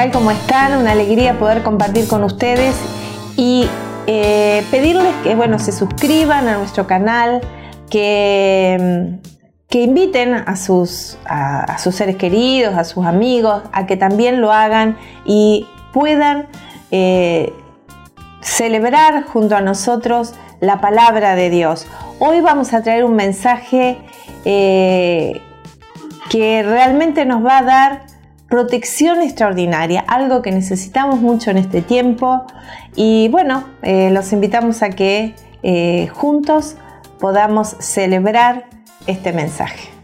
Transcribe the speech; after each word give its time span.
¿Qué 0.00 0.06
tal? 0.06 0.12
¿Cómo 0.12 0.30
están? 0.30 0.78
Una 0.78 0.92
alegría 0.92 1.38
poder 1.38 1.62
compartir 1.62 2.08
con 2.08 2.24
ustedes 2.24 2.74
y 3.36 3.68
eh, 4.06 4.64
pedirles 4.70 5.14
que 5.22 5.34
bueno, 5.34 5.58
se 5.58 5.72
suscriban 5.72 6.48
a 6.48 6.56
nuestro 6.56 6.86
canal, 6.86 7.42
que, 7.90 9.18
que 9.68 9.82
inviten 9.82 10.32
a 10.32 10.56
sus, 10.56 11.18
a, 11.26 11.76
sus 11.76 11.96
seres 11.96 12.16
queridos, 12.16 12.78
a 12.78 12.84
sus 12.84 13.04
amigos, 13.04 13.62
a 13.72 13.84
que 13.84 13.98
también 13.98 14.40
lo 14.40 14.52
hagan 14.52 14.96
y 15.26 15.66
puedan 15.92 16.48
eh, 16.90 17.52
celebrar 18.40 19.24
junto 19.24 19.54
a 19.54 19.60
nosotros 19.60 20.32
la 20.60 20.80
palabra 20.80 21.34
de 21.34 21.50
Dios. 21.50 21.86
Hoy 22.20 22.40
vamos 22.40 22.72
a 22.72 22.82
traer 22.82 23.04
un 23.04 23.16
mensaje 23.16 23.98
eh, 24.46 25.42
que 26.30 26.62
realmente 26.62 27.26
nos 27.26 27.44
va 27.44 27.58
a 27.58 27.62
dar 27.64 28.09
protección 28.50 29.22
extraordinaria, 29.22 30.04
algo 30.06 30.42
que 30.42 30.50
necesitamos 30.50 31.20
mucho 31.20 31.50
en 31.50 31.56
este 31.56 31.80
tiempo. 31.80 32.44
Y 32.96 33.28
bueno, 33.28 33.64
eh, 33.80 34.10
los 34.10 34.32
invitamos 34.32 34.82
a 34.82 34.90
que 34.90 35.34
eh, 35.62 36.08
juntos 36.08 36.76
podamos 37.18 37.76
celebrar 37.78 38.66
este 39.06 39.32
mensaje. 39.32 39.99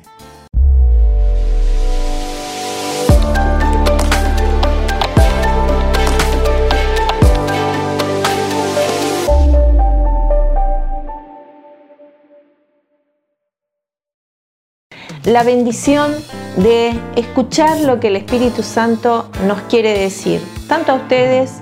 La 15.27 15.43
bendición 15.43 16.15
de 16.57 16.95
escuchar 17.17 17.81
lo 17.81 17.99
que 17.99 18.07
el 18.09 18.17
Espíritu 18.17 18.63
Santo 18.63 19.29
nos 19.45 19.61
quiere 19.63 19.99
decir, 19.99 20.41
tanto 20.69 20.93
a 20.93 20.95
ustedes 20.95 21.55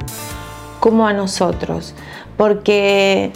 como 0.80 1.08
a 1.08 1.14
nosotros, 1.14 1.94
porque 2.36 3.32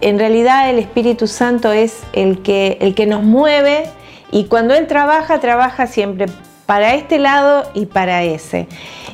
en 0.00 0.18
realidad 0.18 0.70
el 0.70 0.78
Espíritu 0.78 1.26
Santo 1.26 1.72
es 1.72 1.98
el 2.14 2.40
que, 2.40 2.78
el 2.80 2.94
que 2.94 3.04
nos 3.04 3.22
mueve 3.22 3.90
y 4.32 4.44
cuando 4.44 4.74
Él 4.74 4.86
trabaja, 4.86 5.40
trabaja 5.40 5.86
siempre 5.86 6.24
para 6.64 6.94
este 6.94 7.18
lado 7.18 7.70
y 7.74 7.84
para 7.84 8.22
ese. 8.22 8.66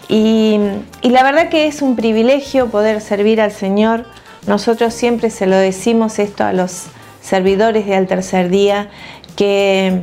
Y, 0.08 0.60
y 1.02 1.08
la 1.08 1.24
verdad 1.24 1.48
que 1.48 1.66
es 1.66 1.82
un 1.82 1.96
privilegio 1.96 2.68
poder 2.68 3.00
servir 3.00 3.40
al 3.40 3.50
Señor. 3.50 4.04
Nosotros 4.46 4.94
siempre 4.94 5.30
se 5.30 5.46
lo 5.46 5.56
decimos 5.56 6.20
esto 6.20 6.44
a 6.44 6.52
los 6.52 6.86
servidores 7.20 7.86
de 7.86 7.96
al 7.96 8.06
tercer 8.06 8.50
día, 8.50 8.90
que 9.36 10.02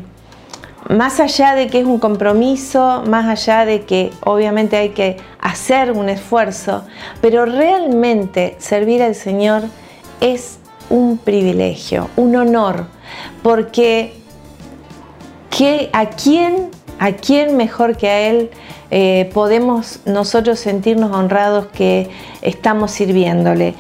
más 0.90 1.20
allá 1.20 1.56
de 1.56 1.68
que 1.68 1.80
es 1.80 1.86
un 1.86 2.00
compromiso, 2.00 3.04
más 3.08 3.26
allá 3.28 3.66
de 3.66 3.84
que 3.86 4.12
obviamente 4.26 4.76
hay 4.78 4.90
que 4.90 5.18
hacer 5.40 5.92
un 5.92 6.10
esfuerzo, 6.10 6.84
pero 7.22 7.46
realmente 7.46 8.56
servir 8.60 9.02
al 9.02 9.16
Señor 9.16 9.64
es 10.20 10.60
un 10.90 11.18
privilegio, 11.18 12.10
un 12.18 12.36
honor, 12.36 12.88
porque 13.42 14.14
a 15.94 16.10
quién, 16.10 16.72
a 17.00 17.12
quién 17.12 17.56
mejor 17.56 17.96
que 17.96 18.10
a 18.10 18.20
Él 18.22 18.50
eh, 18.90 19.30
podemos 19.34 20.00
nosotros 20.06 20.60
sentirnos 20.60 21.16
honrados 21.16 21.68
que 21.68 22.10
estamos 22.42 22.92
sirviéndole, 22.92 23.76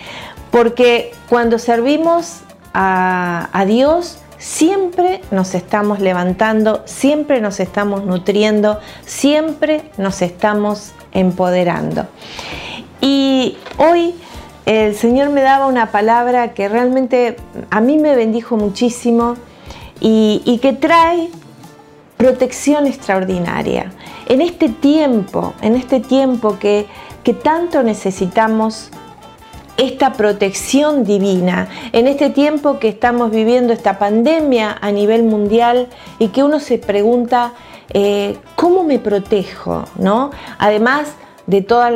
porque 0.51 1.11
cuando 1.27 1.57
servimos 1.57 2.41
a 2.73 3.65
Dios 3.67 4.19
siempre 4.41 5.21
nos 5.29 5.53
estamos 5.53 5.99
levantando, 5.99 6.81
siempre 6.85 7.41
nos 7.41 7.59
estamos 7.59 8.03
nutriendo, 8.05 8.79
siempre 9.05 9.83
nos 9.97 10.23
estamos 10.23 10.93
empoderando. 11.11 12.07
Y 13.01 13.57
hoy 13.77 14.15
el 14.65 14.95
Señor 14.95 15.29
me 15.29 15.41
daba 15.41 15.67
una 15.67 15.91
palabra 15.91 16.53
que 16.55 16.67
realmente 16.67 17.35
a 17.69 17.81
mí 17.81 17.99
me 17.99 18.15
bendijo 18.15 18.57
muchísimo 18.57 19.35
y, 19.99 20.59
que 20.59 20.73
trae 20.73 21.29
protección 22.17 22.87
extraordinaria. 22.87 23.91
En 24.27 24.41
este 24.41 24.69
tiempo, 24.69 25.53
en 25.61 25.75
este 25.75 25.99
tiempo 25.99 26.57
que, 26.57 26.87
que 27.23 27.33
tanto 27.33 27.83
necesitamos 27.83 28.89
esta 29.77 30.13
protección 30.13 31.03
divina 31.03 31.67
en 31.91 32.07
este 32.07 32.29
tiempo 32.29 32.79
que 32.79 32.87
estamos 32.87 33.31
viviendo 33.31 33.73
esta 33.73 33.97
pandemia 33.97 34.77
a 34.81 34.91
nivel 34.91 35.23
mundial 35.23 35.87
y 36.19 36.29
que 36.29 36.43
uno 36.43 36.59
se 36.59 36.77
pregunta 36.77 37.53
eh, 37.93 38.37
cómo 38.55 38.83
me 38.83 38.99
protejo, 38.99 39.85
¿no? 39.97 40.31
Además 40.57 41.15
de 41.47 41.61
todos 41.61 41.91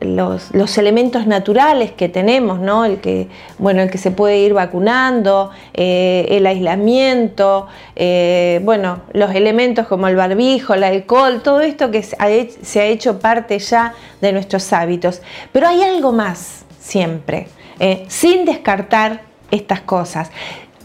los, 0.00 0.78
elementos 0.78 1.28
naturales 1.28 1.92
que 1.92 2.08
tenemos, 2.08 2.58
¿no? 2.58 2.84
El 2.84 2.98
que, 2.98 3.28
bueno, 3.58 3.82
el 3.82 3.90
que 3.90 3.98
se 3.98 4.10
puede 4.10 4.38
ir 4.38 4.52
vacunando, 4.52 5.50
eh, 5.74 6.26
el 6.30 6.44
aislamiento, 6.44 7.68
eh, 7.94 8.60
bueno, 8.64 9.02
los 9.12 9.32
elementos 9.32 9.86
como 9.86 10.08
el 10.08 10.16
barbijo, 10.16 10.74
el 10.74 10.82
alcohol, 10.82 11.40
todo 11.42 11.60
esto 11.60 11.92
que 11.92 12.02
se 12.02 12.80
ha 12.80 12.84
hecho 12.84 13.20
parte 13.20 13.60
ya 13.60 13.94
de 14.20 14.32
nuestros 14.32 14.72
hábitos. 14.72 15.22
Pero 15.52 15.68
hay 15.68 15.82
algo 15.82 16.10
más, 16.10 16.65
siempre, 16.86 17.48
eh, 17.80 18.04
sin 18.08 18.44
descartar 18.44 19.22
estas 19.50 19.80
cosas. 19.80 20.30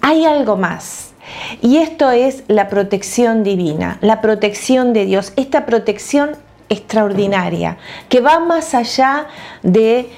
Hay 0.02 0.26
algo 0.26 0.58
más. 0.58 1.14
Y 1.62 1.78
esto 1.78 2.10
es 2.10 2.44
la 2.48 2.68
protección 2.68 3.44
divina, 3.44 3.98
la 4.02 4.20
protección 4.20 4.92
de 4.94 5.06
Dios, 5.06 5.32
esta 5.36 5.66
protección 5.66 6.32
extraordinaria, 6.70 7.78
que 8.10 8.20
va 8.20 8.40
más 8.40 8.74
allá 8.74 9.28
de, 9.62 10.10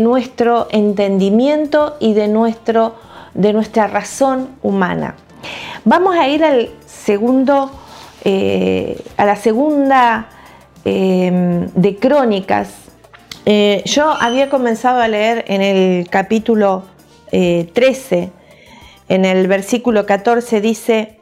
nuestro 0.00 0.68
entendimiento 0.70 1.96
y 2.00 2.12
de, 2.12 2.28
nuestro, 2.28 2.96
de 3.32 3.52
nuestra 3.54 3.86
razón 3.86 4.50
humana. 4.62 5.14
Vamos 5.84 6.14
a 6.16 6.28
ir 6.28 6.44
al 6.44 6.70
segundo, 6.86 7.70
eh, 8.24 9.02
a 9.16 9.24
la 9.24 9.36
segunda 9.36 10.28
eh, 10.84 11.66
de 11.74 11.96
Crónicas, 11.96 12.89
eh, 13.46 13.82
yo 13.86 14.10
había 14.10 14.50
comenzado 14.50 15.00
a 15.00 15.08
leer 15.08 15.44
en 15.48 15.62
el 15.62 16.08
capítulo 16.08 16.84
13, 17.30 18.18
eh, 18.18 18.32
en 19.08 19.24
el 19.24 19.46
versículo 19.46 20.04
14 20.04 20.60
dice, 20.60 21.20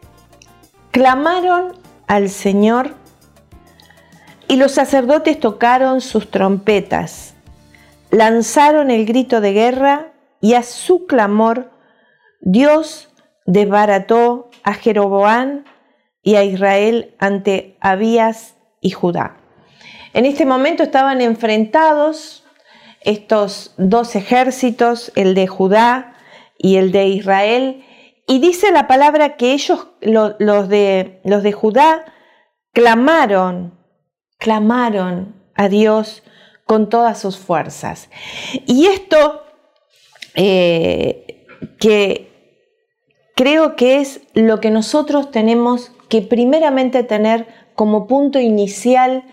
clamaron 0.90 1.74
al 2.06 2.28
Señor 2.28 2.94
y 4.48 4.56
los 4.56 4.72
sacerdotes 4.72 5.38
tocaron 5.38 6.00
sus 6.00 6.30
trompetas, 6.30 7.34
lanzaron 8.10 8.90
el 8.90 9.06
grito 9.06 9.40
de 9.40 9.52
guerra 9.52 10.12
y 10.40 10.54
a 10.54 10.62
su 10.62 11.06
clamor 11.06 11.70
Dios 12.40 13.10
desbarató 13.46 14.50
a 14.62 14.74
Jeroboán 14.74 15.64
y 16.22 16.36
a 16.36 16.44
Israel 16.44 17.14
ante 17.18 17.76
Abías 17.80 18.56
y 18.80 18.90
Judá. 18.90 19.36
En 20.14 20.24
este 20.26 20.44
momento 20.44 20.82
estaban 20.82 21.20
enfrentados 21.20 22.44
estos 23.02 23.74
dos 23.76 24.16
ejércitos, 24.16 25.12
el 25.14 25.34
de 25.34 25.46
Judá 25.46 26.14
y 26.58 26.76
el 26.76 26.92
de 26.92 27.06
Israel, 27.06 27.84
y 28.26 28.40
dice 28.40 28.70
la 28.72 28.86
palabra 28.86 29.36
que 29.36 29.52
ellos, 29.52 29.86
los, 30.00 30.68
de, 30.68 31.20
los 31.24 31.42
de 31.42 31.52
Judá, 31.52 32.04
clamaron, 32.72 33.78
clamaron 34.36 35.34
a 35.54 35.68
Dios 35.68 36.22
con 36.64 36.90
todas 36.90 37.18
sus 37.18 37.38
fuerzas. 37.38 38.10
Y 38.66 38.86
esto 38.86 39.42
eh, 40.34 41.46
que 41.80 42.28
creo 43.34 43.76
que 43.76 44.00
es 44.00 44.20
lo 44.34 44.60
que 44.60 44.70
nosotros 44.70 45.30
tenemos 45.30 45.92
que 46.10 46.20
primeramente 46.20 47.04
tener 47.04 47.46
como 47.74 48.06
punto 48.06 48.38
inicial 48.38 49.24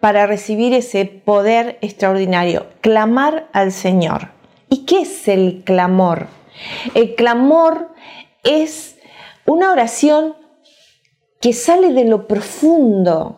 para 0.00 0.26
recibir 0.26 0.74
ese 0.74 1.04
poder 1.04 1.78
extraordinario, 1.80 2.66
clamar 2.80 3.48
al 3.52 3.72
Señor. 3.72 4.28
¿Y 4.68 4.84
qué 4.84 5.02
es 5.02 5.28
el 5.28 5.62
clamor? 5.64 6.28
El 6.94 7.14
clamor 7.14 7.88
es 8.44 8.98
una 9.46 9.72
oración 9.72 10.34
que 11.40 11.52
sale 11.52 11.92
de 11.92 12.04
lo 12.04 12.26
profundo, 12.26 13.37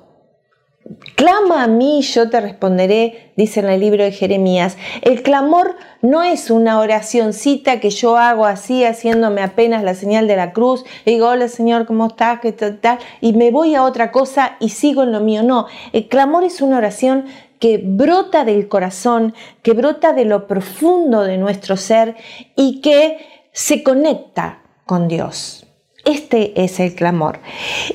Clama 1.15 1.63
a 1.63 1.69
mí, 1.69 2.03
yo 2.03 2.31
te 2.31 2.41
responderé, 2.41 3.33
dice 3.37 3.61
en 3.61 3.69
el 3.69 3.79
libro 3.79 4.03
de 4.03 4.11
Jeremías. 4.11 4.77
El 5.03 5.23
clamor 5.23 5.77
no 6.03 6.25
es 6.25 6.51
una 6.51 6.81
oracióncita 6.81 7.79
que 7.79 7.91
yo 7.91 8.17
hago 8.17 8.45
así, 8.45 8.85
haciéndome 8.85 9.41
apenas 9.41 9.85
la 9.85 9.95
señal 9.95 10.27
de 10.27 10.35
la 10.35 10.53
cruz, 10.53 10.85
y 11.05 11.13
digo, 11.13 11.29
hola 11.29 11.47
Señor, 11.47 11.87
¿cómo 11.87 12.09
estás? 12.09 12.41
¿Qué 12.41 12.51
tal? 12.51 12.99
Y 13.21 13.35
me 13.35 13.53
voy 13.53 13.77
a 13.77 13.85
otra 13.85 14.11
cosa 14.11 14.57
y 14.59 14.71
sigo 14.71 15.05
en 15.05 15.13
lo 15.13 15.21
mío. 15.21 15.45
No, 15.45 15.67
el 15.93 16.09
clamor 16.09 16.43
es 16.43 16.61
una 16.61 16.79
oración 16.79 17.27
que 17.61 17.79
brota 17.79 18.45
del 18.45 18.67
corazón, 18.67 19.35
que 19.63 19.75
brota 19.75 20.13
de 20.13 20.25
lo 20.25 20.49
profundo 20.49 21.23
de 21.23 21.39
nuestro 21.39 21.77
ser 21.77 22.17
y 22.57 22.81
que 22.81 23.19
se 23.53 23.85
conecta 23.85 24.63
con 24.87 25.07
Dios. 25.07 25.67
Este 26.05 26.65
es 26.65 26.81
el 26.81 26.95
clamor. 26.97 27.39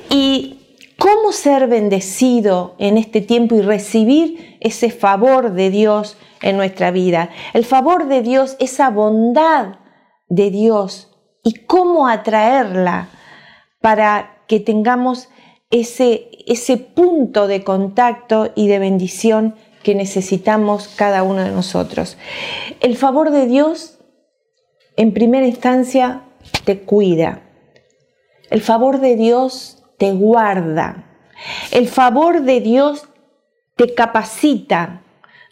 Y 0.10 0.60
cómo 0.98 1.32
ser 1.32 1.68
bendecido 1.68 2.76
en 2.80 2.98
este 2.98 3.22
tiempo 3.22 3.56
y 3.56 3.62
recibir 3.62 4.58
ese 4.62 4.90
favor 4.90 5.54
de 5.54 5.70
Dios 5.70 6.18
en 6.42 6.58
nuestra 6.58 6.92
vida. 6.92 7.30
El 7.54 7.66
favor 7.66 8.08
de 8.08 8.22
Dios, 8.22 8.56
esa 8.60 8.90
bondad 8.90 9.80
de 10.30 10.52
Dios 10.52 11.12
y 11.44 11.54
cómo 11.66 12.08
atraerla 12.08 13.10
para 13.82 14.44
que 14.48 14.60
tengamos 14.60 15.30
ese, 15.72 16.30
ese 16.48 16.78
punto 16.78 17.48
de 17.48 17.64
contacto 17.64 18.52
y 18.56 18.68
de 18.68 18.80
bendición 18.80 19.56
que 19.84 19.96
necesitamos 19.96 20.88
cada 20.88 21.24
uno 21.24 21.44
de 21.44 21.52
nosotros. 21.52 22.18
El 22.80 22.98
favor 22.98 23.30
de 23.30 23.46
Dios, 23.46 24.00
en 24.98 25.14
primera 25.14 25.46
instancia, 25.46 26.24
te 26.64 26.82
cuida. 26.82 27.44
El 28.50 28.62
favor 28.62 29.00
de 29.00 29.16
Dios 29.16 29.75
te 29.98 30.12
guarda. 30.12 31.04
El 31.72 31.88
favor 31.88 32.42
de 32.42 32.62
Dios 32.62 33.08
te 33.76 33.94
capacita, 33.94 35.02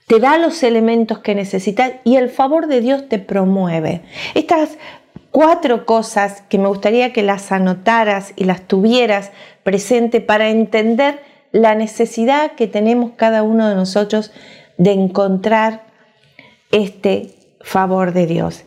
te 0.08 0.20
da 0.20 0.38
los 0.38 0.64
elementos 0.64 1.20
que 1.20 1.36
necesitas 1.36 1.94
y 2.04 2.16
el 2.16 2.30
favor 2.30 2.68
de 2.68 2.82
Dios 2.82 3.08
te 3.10 3.20
promueve. 3.20 4.04
Estas 4.34 4.78
cuatro 5.32 5.86
cosas 5.86 6.44
que 6.48 6.58
me 6.58 6.68
gustaría 6.68 7.14
que 7.14 7.24
las 7.24 7.52
anotaras 7.52 8.34
y 8.36 8.44
las 8.44 8.62
tuvieras 8.68 9.32
presente 9.64 10.22
para 10.22 10.50
entender 10.50 11.22
la 11.52 11.76
necesidad 11.76 12.54
que 12.54 12.68
tenemos 12.68 13.12
cada 13.16 13.44
uno 13.44 13.68
de 13.68 13.76
nosotros 13.76 14.32
de 14.78 14.92
encontrar 14.92 15.86
este 16.72 17.32
favor 17.62 18.14
de 18.14 18.26
Dios. 18.26 18.64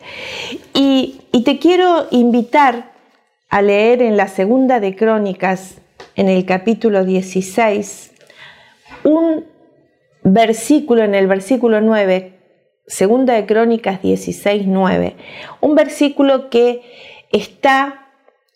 Y, 0.74 1.20
y 1.32 1.42
te 1.42 1.58
quiero 1.58 2.06
invitar 2.10 2.95
a 3.48 3.62
leer 3.62 4.02
en 4.02 4.16
la 4.16 4.28
segunda 4.28 4.80
de 4.80 4.96
Crónicas, 4.96 5.80
en 6.14 6.28
el 6.28 6.44
capítulo 6.44 7.04
16, 7.04 8.12
un 9.04 9.46
versículo 10.22 11.02
en 11.04 11.14
el 11.14 11.26
versículo 11.26 11.80
9 11.80 12.36
Segunda 12.86 13.34
de 13.34 13.46
Crónicas 13.46 14.00
16, 14.00 14.64
9. 14.66 15.16
Un 15.60 15.74
versículo 15.74 16.50
que 16.50 16.82
está, 17.32 18.12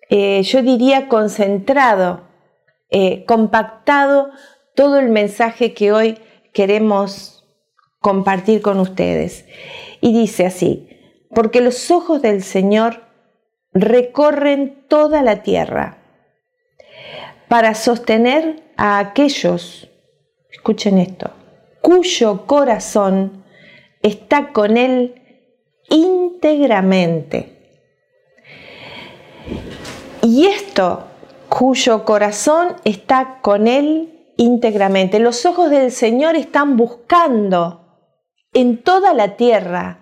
eh, 0.08 0.42
yo 0.42 0.62
diría, 0.62 1.08
concentrado, 1.08 2.22
eh, 2.90 3.25
compactado 3.25 4.31
todo 4.76 4.98
el 5.00 5.08
mensaje 5.08 5.75
que 5.75 5.90
hoy 5.90 6.19
queremos 6.52 7.44
compartir 7.98 8.62
con 8.62 8.78
ustedes. 8.78 9.46
Y 10.00 10.12
dice 10.12 10.46
así, 10.46 10.88
porque 11.34 11.60
los 11.60 11.90
ojos 11.90 12.22
del 12.22 12.44
Señor 12.44 13.02
recorren 13.72 14.84
toda 14.88 15.22
la 15.22 15.43
tierra 15.43 15.99
para 17.49 17.75
sostener 17.75 18.62
a 18.76 18.99
aquellos, 18.99 19.88
escuchen 20.50 20.99
esto, 20.99 21.31
cuyo 21.81 22.46
corazón 22.46 23.44
está 24.02 24.52
con 24.52 24.76
Él 24.76 25.20
íntegramente. 25.88 27.56
Y 30.23 30.46
esto, 30.46 31.06
cuyo 31.49 32.05
corazón 32.05 32.76
está 32.84 33.40
con 33.43 33.66
Él 33.66 34.32
íntegramente. 34.37 35.19
Los 35.19 35.44
ojos 35.46 35.70
del 35.70 35.90
Señor 35.90 36.37
están 36.37 36.76
buscando 36.76 37.81
en 38.52 38.82
toda 38.82 39.12
la 39.14 39.37
tierra 39.37 40.00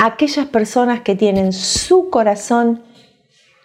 aquellas 0.00 0.46
personas 0.46 1.02
que 1.02 1.14
tienen 1.14 1.52
su 1.52 2.08
corazón 2.08 2.82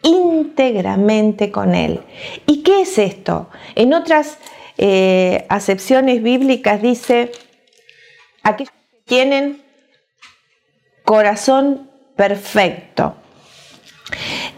íntegramente 0.04 1.50
con 1.50 1.74
Él. 1.74 2.02
¿Y 2.46 2.62
qué 2.62 2.82
es 2.82 2.98
esto? 2.98 3.50
En 3.76 3.94
otras 3.94 4.38
eh, 4.78 5.46
acepciones 5.48 6.22
bíblicas 6.22 6.82
dice, 6.82 7.32
aquellos 8.44 8.74
tienen 9.06 9.64
corazón 11.06 11.90
perfecto. 12.18 13.16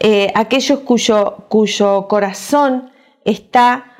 Eh, 0.00 0.32
aquellos 0.34 0.80
cuyo, 0.80 1.46
cuyo 1.48 2.08
corazón 2.08 2.90
está 3.24 3.97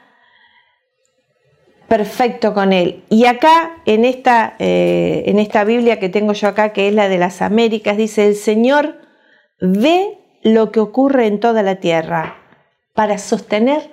perfecto 1.88 2.52
con 2.54 2.72
él. 2.72 3.02
Y 3.08 3.24
acá, 3.24 3.82
en 3.86 4.04
esta, 4.04 4.54
eh, 4.58 5.24
en 5.26 5.38
esta 5.38 5.64
Biblia 5.64 5.98
que 5.98 6.10
tengo 6.10 6.34
yo 6.34 6.48
acá, 6.48 6.72
que 6.72 6.88
es 6.88 6.94
la 6.94 7.08
de 7.08 7.18
las 7.18 7.42
Américas, 7.42 7.96
dice, 7.96 8.28
el 8.28 8.36
Señor 8.36 9.00
ve 9.60 10.18
lo 10.42 10.70
que 10.70 10.80
ocurre 10.80 11.26
en 11.26 11.40
toda 11.40 11.62
la 11.62 11.76
tierra 11.76 12.36
para 12.94 13.18
sostener 13.18 13.90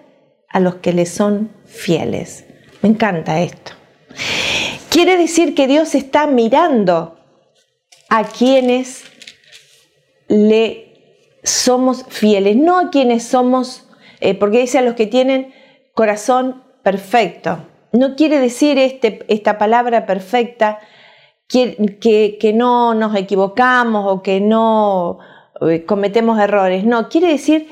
a 0.49 0.59
los 0.59 0.75
que 0.75 0.93
le 0.93 1.05
son 1.05 1.51
fieles. 1.65 2.45
Me 2.81 2.89
encanta 2.89 3.39
esto. 3.39 3.71
Quiere 4.89 5.17
decir 5.17 5.55
que 5.55 5.67
Dios 5.67 5.95
está 5.95 6.27
mirando 6.27 7.17
a 8.09 8.23
quienes 8.25 9.03
le 10.27 11.39
somos 11.43 12.05
fieles, 12.09 12.55
no 12.55 12.79
a 12.79 12.89
quienes 12.89 13.23
somos, 13.23 13.87
eh, 14.19 14.33
porque 14.35 14.59
dice 14.59 14.79
a 14.79 14.81
los 14.81 14.95
que 14.95 15.07
tienen 15.07 15.53
corazón 15.93 16.63
perfecto. 16.83 17.65
No 17.95 18.15
quiere 18.15 18.39
decir 18.39 18.77
este, 18.77 19.25
esta 19.27 19.57
palabra 19.57 20.05
perfecta 20.05 20.79
que, 21.47 21.97
que, 22.39 22.53
no 22.53 22.93
nos 22.93 23.15
equivocamos 23.15 24.11
o 24.11 24.21
que 24.21 24.41
no 24.41 25.19
eh, 25.61 25.85
cometemos 25.85 26.39
errores. 26.39 26.83
No, 26.83 27.09
quiere 27.09 27.27
decir 27.27 27.67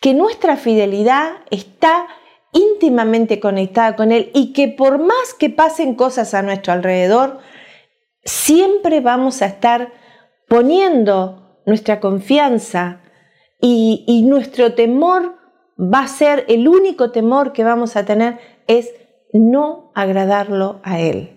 que 0.00 0.14
nuestra 0.14 0.56
fidelidad 0.56 1.32
está 1.50 2.06
íntimamente 2.52 3.38
conectada 3.38 3.96
con 3.96 4.12
Él 4.12 4.30
y 4.34 4.52
que 4.52 4.68
por 4.68 4.98
más 4.98 5.34
que 5.38 5.50
pasen 5.50 5.94
cosas 5.94 6.34
a 6.34 6.42
nuestro 6.42 6.72
alrededor, 6.72 7.38
siempre 8.24 9.00
vamos 9.00 9.42
a 9.42 9.46
estar 9.46 9.92
poniendo 10.48 11.60
nuestra 11.66 12.00
confianza 12.00 13.00
y, 13.60 14.24
nuestro 14.26 14.72
temor 14.74 15.36
va 15.78 16.00
a 16.00 16.08
ser, 16.08 16.46
el 16.48 16.66
único 16.66 17.10
temor 17.10 17.52
que 17.52 17.62
vamos 17.62 17.94
a 17.96 18.04
tener 18.06 18.38
es 18.66 18.90
no 19.32 19.90
agradarlo 19.94 20.80
a 20.82 21.00
Él. 21.00 21.30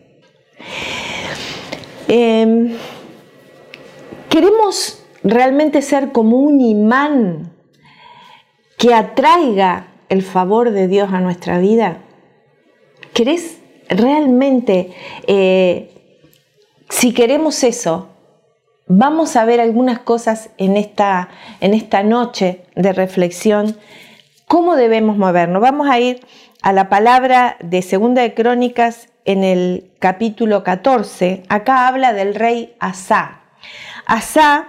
Em, 2.08 2.76
queremos 4.30 5.04
realmente 5.24 5.82
ser 5.82 6.12
como 6.12 6.38
un 6.38 6.60
imán 6.62 7.54
que 8.78 8.94
atraiga 8.94 9.88
el 10.10 10.22
favor 10.22 10.72
de 10.72 10.88
Dios 10.88 11.12
a 11.12 11.20
nuestra 11.20 11.58
vida? 11.60 12.00
¿Querés 13.14 13.60
realmente, 13.90 14.94
eh, 15.28 15.90
si 16.90 17.14
queremos 17.14 17.64
eso, 17.64 18.10
vamos 18.88 19.36
a 19.36 19.46
ver 19.46 19.62
algunas 19.62 20.00
cosas 20.00 20.50
en 20.58 20.78
esta, 20.78 21.30
en 21.62 21.74
esta 21.74 22.04
noche 22.04 22.66
de 22.76 22.94
reflexión, 22.94 23.78
cómo 24.48 24.76
debemos 24.76 25.18
movernos? 25.18 25.62
Vamos 25.62 25.88
a 25.90 26.00
ir 26.00 26.26
a 26.62 26.74
la 26.74 26.90
palabra 26.90 27.58
de 27.62 27.82
Segunda 27.82 28.22
de 28.22 28.34
Crónicas 28.34 29.10
en 29.26 29.44
el 29.44 29.92
capítulo 30.00 30.64
14. 30.64 31.44
Acá 31.50 31.88
habla 31.88 32.14
del 32.14 32.36
rey 32.36 32.76
Asá. 32.80 33.42
Asá 34.06 34.68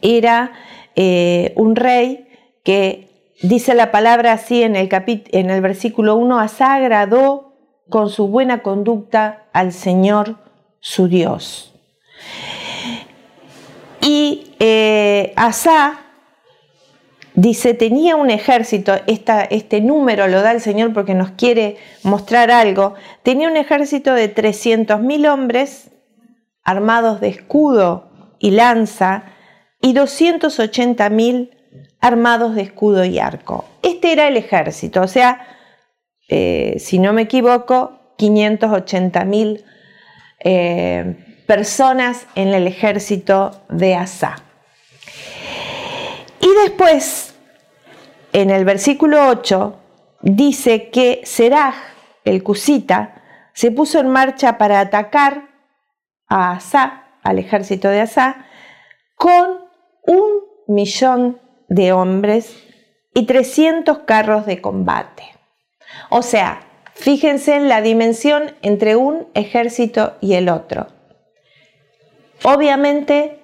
era 0.00 0.52
eh, 0.94 1.52
un 1.56 1.76
rey 1.76 2.28
que 2.62 3.14
Dice 3.42 3.74
la 3.74 3.90
palabra 3.90 4.32
así 4.32 4.62
en 4.62 4.74
el, 4.74 4.88
en 4.90 5.50
el 5.50 5.60
versículo 5.60 6.16
1, 6.16 6.38
Asá 6.38 6.74
agradó 6.74 7.52
con 7.90 8.08
su 8.08 8.28
buena 8.28 8.62
conducta 8.62 9.48
al 9.52 9.72
Señor 9.72 10.36
su 10.80 11.08
Dios. 11.08 11.74
Y 14.00 14.54
eh, 14.60 15.34
Asá 15.36 16.03
dice, 17.34 17.74
tenía 17.74 18.16
un 18.16 18.30
ejército, 18.30 18.94
este 19.06 19.80
número 19.80 20.28
lo 20.28 20.42
da 20.42 20.52
el 20.52 20.60
Señor 20.60 20.92
porque 20.92 21.14
nos 21.14 21.32
quiere 21.32 21.76
mostrar 22.02 22.50
algo, 22.50 22.94
tenía 23.22 23.48
un 23.48 23.56
ejército 23.56 24.14
de 24.14 24.34
300.000 24.34 25.32
hombres 25.32 25.90
armados 26.62 27.20
de 27.20 27.28
escudo 27.28 28.10
y 28.38 28.52
lanza 28.52 29.24
y 29.80 29.94
280.000 29.94 31.50
armados 32.00 32.54
de 32.54 32.62
escudo 32.62 33.04
y 33.04 33.18
arco. 33.18 33.64
Este 33.82 34.12
era 34.12 34.28
el 34.28 34.36
ejército, 34.36 35.02
o 35.02 35.08
sea, 35.08 35.46
eh, 36.28 36.76
si 36.78 36.98
no 36.98 37.12
me 37.12 37.22
equivoco, 37.22 37.98
580 38.16 39.24
mil 39.24 39.64
eh, 40.40 41.42
personas 41.46 42.26
en 42.34 42.54
el 42.54 42.66
ejército 42.66 43.62
de 43.68 43.94
Asa. 43.94 44.43
Y 46.44 46.52
después, 46.62 47.34
en 48.34 48.50
el 48.50 48.66
versículo 48.66 49.28
8, 49.28 49.80
dice 50.20 50.90
que 50.90 51.22
Seraj, 51.24 51.74
el 52.26 52.42
cusita, 52.42 53.22
se 53.54 53.70
puso 53.70 53.98
en 53.98 54.10
marcha 54.10 54.58
para 54.58 54.80
atacar 54.80 55.48
a 56.28 56.52
Asa, 56.52 57.04
al 57.22 57.38
ejército 57.38 57.88
de 57.88 58.02
Asa, 58.02 58.44
con 59.14 59.58
un 60.02 60.42
millón 60.68 61.40
de 61.68 61.92
hombres 61.92 62.54
y 63.14 63.24
300 63.24 64.00
carros 64.00 64.44
de 64.44 64.60
combate. 64.60 65.24
O 66.10 66.20
sea, 66.20 66.60
fíjense 66.92 67.56
en 67.56 67.70
la 67.70 67.80
dimensión 67.80 68.54
entre 68.60 68.96
un 68.96 69.28
ejército 69.32 70.18
y 70.20 70.34
el 70.34 70.50
otro. 70.50 70.88
Obviamente, 72.42 73.40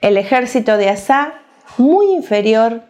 el 0.00 0.16
ejército 0.16 0.76
de 0.76 0.88
Asa 0.88 1.43
muy 1.78 2.12
inferior 2.12 2.82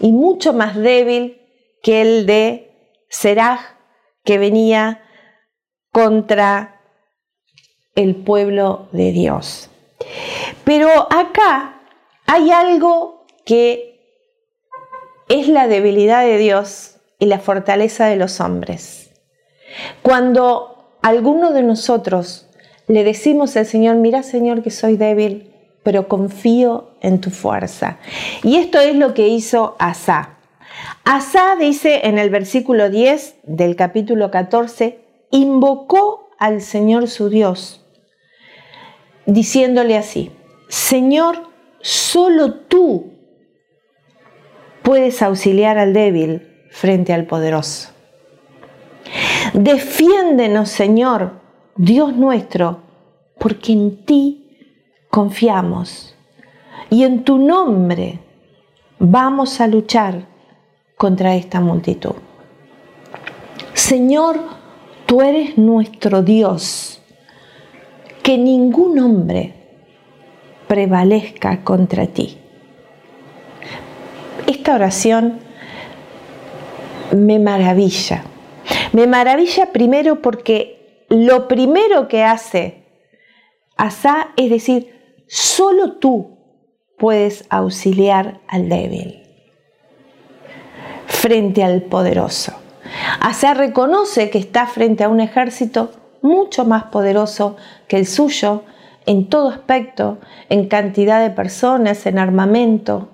y 0.00 0.12
mucho 0.12 0.52
más 0.52 0.76
débil 0.76 1.40
que 1.82 2.00
el 2.02 2.26
de 2.26 2.70
Seraj, 3.08 3.60
que 4.24 4.38
venía 4.38 5.02
contra 5.92 6.80
el 7.94 8.16
pueblo 8.16 8.88
de 8.92 9.12
Dios. 9.12 9.70
Pero 10.64 10.90
acá 11.12 11.80
hay 12.26 12.50
algo 12.50 13.26
que 13.44 13.90
es 15.28 15.48
la 15.48 15.68
debilidad 15.68 16.22
de 16.22 16.38
Dios 16.38 16.96
y 17.18 17.26
la 17.26 17.38
fortaleza 17.38 18.06
de 18.06 18.16
los 18.16 18.40
hombres. 18.40 19.10
Cuando 20.02 20.98
alguno 21.02 21.52
de 21.52 21.62
nosotros 21.62 22.48
le 22.88 23.04
decimos 23.04 23.56
al 23.56 23.66
Señor, 23.66 23.96
mira 23.96 24.22
Señor 24.22 24.62
que 24.62 24.70
soy 24.70 24.96
débil, 24.96 25.49
pero 25.82 26.08
confío 26.08 26.90
en 27.00 27.20
tu 27.20 27.30
fuerza. 27.30 27.98
Y 28.42 28.56
esto 28.56 28.80
es 28.80 28.94
lo 28.94 29.14
que 29.14 29.28
hizo 29.28 29.76
Asa. 29.78 30.36
Asa 31.04 31.56
dice 31.58 32.02
en 32.04 32.18
el 32.18 32.30
versículo 32.30 32.90
10 32.90 33.36
del 33.44 33.76
capítulo 33.76 34.30
14, 34.30 35.00
invocó 35.30 36.28
al 36.38 36.60
Señor 36.60 37.08
su 37.08 37.28
Dios, 37.28 37.84
diciéndole 39.26 39.96
así, 39.96 40.30
Señor, 40.68 41.50
solo 41.80 42.54
tú 42.54 43.12
puedes 44.82 45.22
auxiliar 45.22 45.78
al 45.78 45.92
débil 45.92 46.48
frente 46.70 47.12
al 47.12 47.26
poderoso. 47.26 47.90
Defiéndenos, 49.54 50.70
Señor, 50.70 51.40
Dios 51.76 52.14
nuestro, 52.14 52.82
porque 53.38 53.72
en 53.72 54.04
ti 54.04 54.39
confiamos 55.10 56.14
y 56.88 57.02
en 57.02 57.24
tu 57.24 57.38
nombre 57.38 58.20
vamos 58.98 59.60
a 59.60 59.66
luchar 59.66 60.26
contra 60.96 61.34
esta 61.34 61.60
multitud. 61.60 62.14
Señor, 63.74 64.38
tú 65.06 65.22
eres 65.22 65.58
nuestro 65.58 66.22
Dios, 66.22 67.02
que 68.22 68.38
ningún 68.38 68.98
hombre 68.98 69.54
prevalezca 70.68 71.64
contra 71.64 72.06
ti. 72.06 72.38
Esta 74.46 74.74
oración 74.74 75.40
me 77.16 77.38
maravilla. 77.38 78.24
Me 78.92 79.06
maravilla 79.06 79.72
primero 79.72 80.22
porque 80.22 81.04
lo 81.08 81.48
primero 81.48 82.06
que 82.06 82.22
hace 82.22 82.80
Asa 83.80 84.28
es 84.36 84.50
decir, 84.50 84.99
solo 85.30 85.92
tú 85.92 86.38
puedes 86.98 87.44
auxiliar 87.50 88.40
al 88.48 88.68
débil 88.68 89.22
frente 91.06 91.62
al 91.62 91.82
poderoso. 91.82 92.54
Asa 93.20 93.54
reconoce 93.54 94.28
que 94.30 94.38
está 94.38 94.66
frente 94.66 95.04
a 95.04 95.08
un 95.08 95.20
ejército 95.20 95.92
mucho 96.20 96.64
más 96.64 96.84
poderoso 96.84 97.56
que 97.86 97.96
el 97.96 98.06
suyo 98.06 98.64
en 99.06 99.28
todo 99.28 99.50
aspecto, 99.50 100.18
en 100.48 100.66
cantidad 100.66 101.22
de 101.22 101.30
personas, 101.30 102.06
en 102.06 102.18
armamento, 102.18 103.10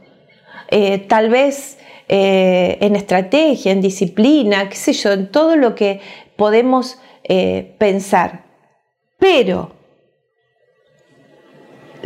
eh, 0.68 0.98
tal 0.98 1.28
vez 1.28 1.78
eh, 2.08 2.78
en 2.80 2.96
estrategia, 2.96 3.72
en 3.72 3.82
disciplina, 3.82 4.70
qué 4.70 4.76
sé 4.76 4.94
yo, 4.94 5.12
en 5.12 5.30
todo 5.30 5.56
lo 5.56 5.74
que 5.74 6.00
podemos 6.36 6.98
eh, 7.24 7.76
pensar. 7.78 8.46
Pero 9.18 9.75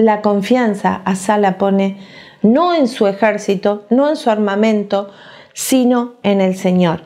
la 0.00 0.23
confianza 0.23 1.02
Asa 1.04 1.38
la 1.38 1.59
pone 1.59 1.99
no 2.42 2.75
en 2.75 2.88
su 2.88 3.07
ejército, 3.07 3.87
no 3.90 4.09
en 4.09 4.16
su 4.16 4.30
armamento, 4.30 5.11
sino 5.52 6.14
en 6.23 6.40
el 6.40 6.57
Señor. 6.57 7.02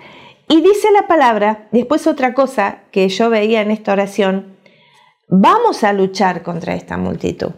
Y 0.49 0.61
dice 0.61 0.89
la 0.93 1.07
palabra, 1.07 1.69
después 1.73 2.07
otra 2.07 2.35
cosa 2.35 2.83
que 2.91 3.09
yo 3.09 3.31
veía 3.31 3.63
en 3.63 3.71
esta 3.71 3.93
oración, 3.93 4.57
vamos 5.29 5.83
a 5.85 5.93
luchar 5.93 6.43
contra 6.43 6.75
esta 6.75 6.97
multitud. 6.97 7.53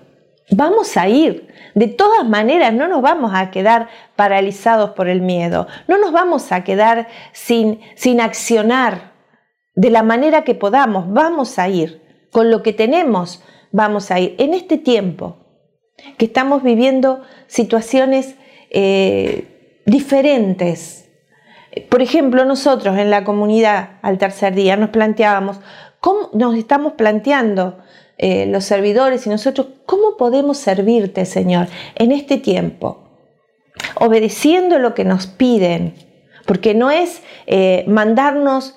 Vamos 0.52 0.96
a 0.96 1.08
ir. 1.08 1.48
De 1.74 1.88
todas 1.88 2.26
maneras, 2.26 2.72
no 2.72 2.86
nos 2.86 3.02
vamos 3.02 3.32
a 3.34 3.50
quedar 3.50 3.88
paralizados 4.14 4.90
por 4.90 5.08
el 5.08 5.20
miedo. 5.20 5.66
No 5.88 5.98
nos 5.98 6.12
vamos 6.12 6.52
a 6.52 6.62
quedar 6.62 7.08
sin, 7.32 7.80
sin 7.96 8.20
accionar 8.20 9.12
de 9.74 9.90
la 9.90 10.04
manera 10.04 10.44
que 10.44 10.54
podamos. 10.54 11.12
Vamos 11.12 11.58
a 11.58 11.68
ir. 11.68 12.00
Con 12.30 12.50
lo 12.50 12.62
que 12.62 12.72
tenemos, 12.72 13.42
vamos 13.76 14.10
a 14.10 14.18
ir. 14.18 14.34
En 14.38 14.54
este 14.54 14.78
tiempo 14.78 15.36
que 16.16 16.24
estamos 16.24 16.62
viviendo 16.62 17.22
situaciones 17.46 18.34
eh, 18.70 19.82
diferentes. 19.84 21.08
Por 21.90 22.00
ejemplo, 22.00 22.44
nosotros 22.46 22.98
en 22.98 23.10
la 23.10 23.22
comunidad 23.22 23.98
al 24.00 24.16
tercer 24.16 24.54
día 24.54 24.76
nos 24.76 24.90
planteábamos, 24.90 25.58
¿cómo 26.00 26.30
nos 26.32 26.56
estamos 26.56 26.94
planteando 26.94 27.78
eh, 28.16 28.46
los 28.46 28.64
servidores 28.64 29.26
y 29.26 29.30
nosotros, 29.30 29.66
cómo 29.84 30.16
podemos 30.16 30.56
servirte, 30.56 31.26
Señor, 31.26 31.68
en 31.96 32.12
este 32.12 32.38
tiempo? 32.38 33.02
Obedeciendo 33.96 34.78
lo 34.78 34.94
que 34.94 35.04
nos 35.04 35.26
piden, 35.26 35.94
porque 36.46 36.72
no 36.72 36.90
es 36.90 37.22
eh, 37.46 37.84
mandarnos 37.86 38.74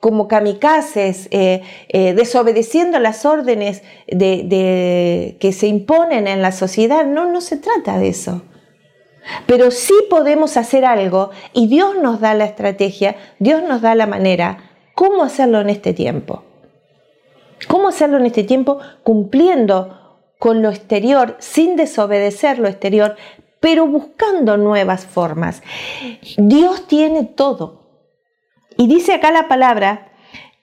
como 0.00 0.26
kamikazes, 0.26 1.28
desobedeciendo 1.30 2.98
las 2.98 3.24
órdenes 3.24 3.82
que 4.08 5.54
se 5.54 5.66
imponen 5.66 6.26
en 6.26 6.42
la 6.42 6.52
sociedad. 6.52 7.06
No, 7.06 7.30
no 7.30 7.40
se 7.40 7.58
trata 7.58 7.98
de 7.98 8.08
eso. 8.08 8.42
Pero 9.46 9.70
sí 9.70 9.94
podemos 10.08 10.56
hacer 10.56 10.86
algo 10.86 11.30
y 11.52 11.68
Dios 11.68 11.94
nos 12.02 12.20
da 12.20 12.32
la 12.34 12.46
estrategia, 12.46 13.16
Dios 13.38 13.62
nos 13.62 13.82
da 13.82 13.94
la 13.94 14.06
manera, 14.06 14.70
cómo 14.94 15.22
hacerlo 15.22 15.60
en 15.60 15.68
este 15.70 15.92
tiempo. 15.92 16.44
¿Cómo 17.68 17.88
hacerlo 17.88 18.16
en 18.16 18.24
este 18.24 18.42
tiempo 18.44 18.78
cumpliendo 19.02 20.22
con 20.38 20.62
lo 20.62 20.70
exterior, 20.70 21.36
sin 21.40 21.76
desobedecer 21.76 22.58
lo 22.58 22.68
exterior, 22.68 23.16
pero 23.60 23.86
buscando 23.86 24.56
nuevas 24.56 25.04
formas? 25.04 25.62
Dios 26.38 26.86
tiene 26.86 27.24
todo. 27.24 27.79
Y 28.80 28.86
dice 28.86 29.12
acá 29.12 29.30
la 29.30 29.46
palabra 29.46 30.10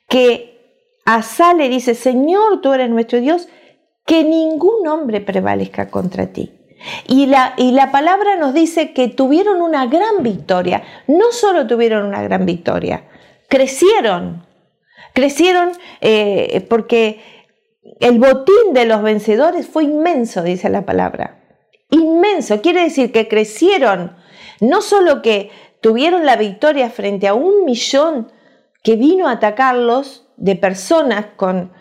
que 0.10 0.82
a 1.06 1.22
le 1.54 1.70
dice, 1.70 1.94
Señor, 1.94 2.62
tú 2.62 2.74
eres 2.74 2.90
nuestro 2.90 3.20
Dios, 3.20 3.48
que 4.08 4.24
ningún 4.24 4.88
hombre 4.88 5.22
prevalezca 5.22 5.92
contra 5.92 6.34
ti. 6.34 6.52
Y 7.08 7.28
la, 7.28 7.54
y 7.58 7.74
la 7.74 7.92
palabra 7.92 8.36
nos 8.36 8.56
dice 8.56 8.92
que 8.92 9.08
tuvieron 9.08 9.62
una 9.62 9.86
gran 9.86 10.24
victoria. 10.24 10.82
No 11.06 11.32
solo 11.32 11.68
tuvieron 11.68 12.08
una 12.08 12.24
gran 12.24 12.48
victoria, 12.48 13.04
crecieron. 13.50 14.48
Crecieron 15.14 15.74
eh, 16.02 16.66
porque 16.68 17.22
el 18.00 18.18
botín 18.18 18.74
de 18.74 18.88
los 18.88 19.04
vencedores 19.04 19.68
fue 19.68 19.84
inmenso, 19.84 20.42
dice 20.42 20.70
la 20.70 20.88
palabra. 20.88 21.40
Inmenso. 21.92 22.64
Quiere 22.64 22.82
decir 22.82 23.12
que 23.12 23.28
crecieron. 23.28 24.18
No 24.60 24.82
solo 24.82 25.22
que 25.22 25.52
tuvieron 25.82 26.26
la 26.26 26.36
victoria 26.36 26.90
frente 26.90 27.28
a 27.28 27.34
un 27.34 27.66
millón 27.66 28.32
que 28.84 28.96
vino 28.96 29.28
a 29.28 29.34
atacarlos 29.34 30.26
de 30.38 30.56
personas 30.56 31.26
con, 31.36 31.72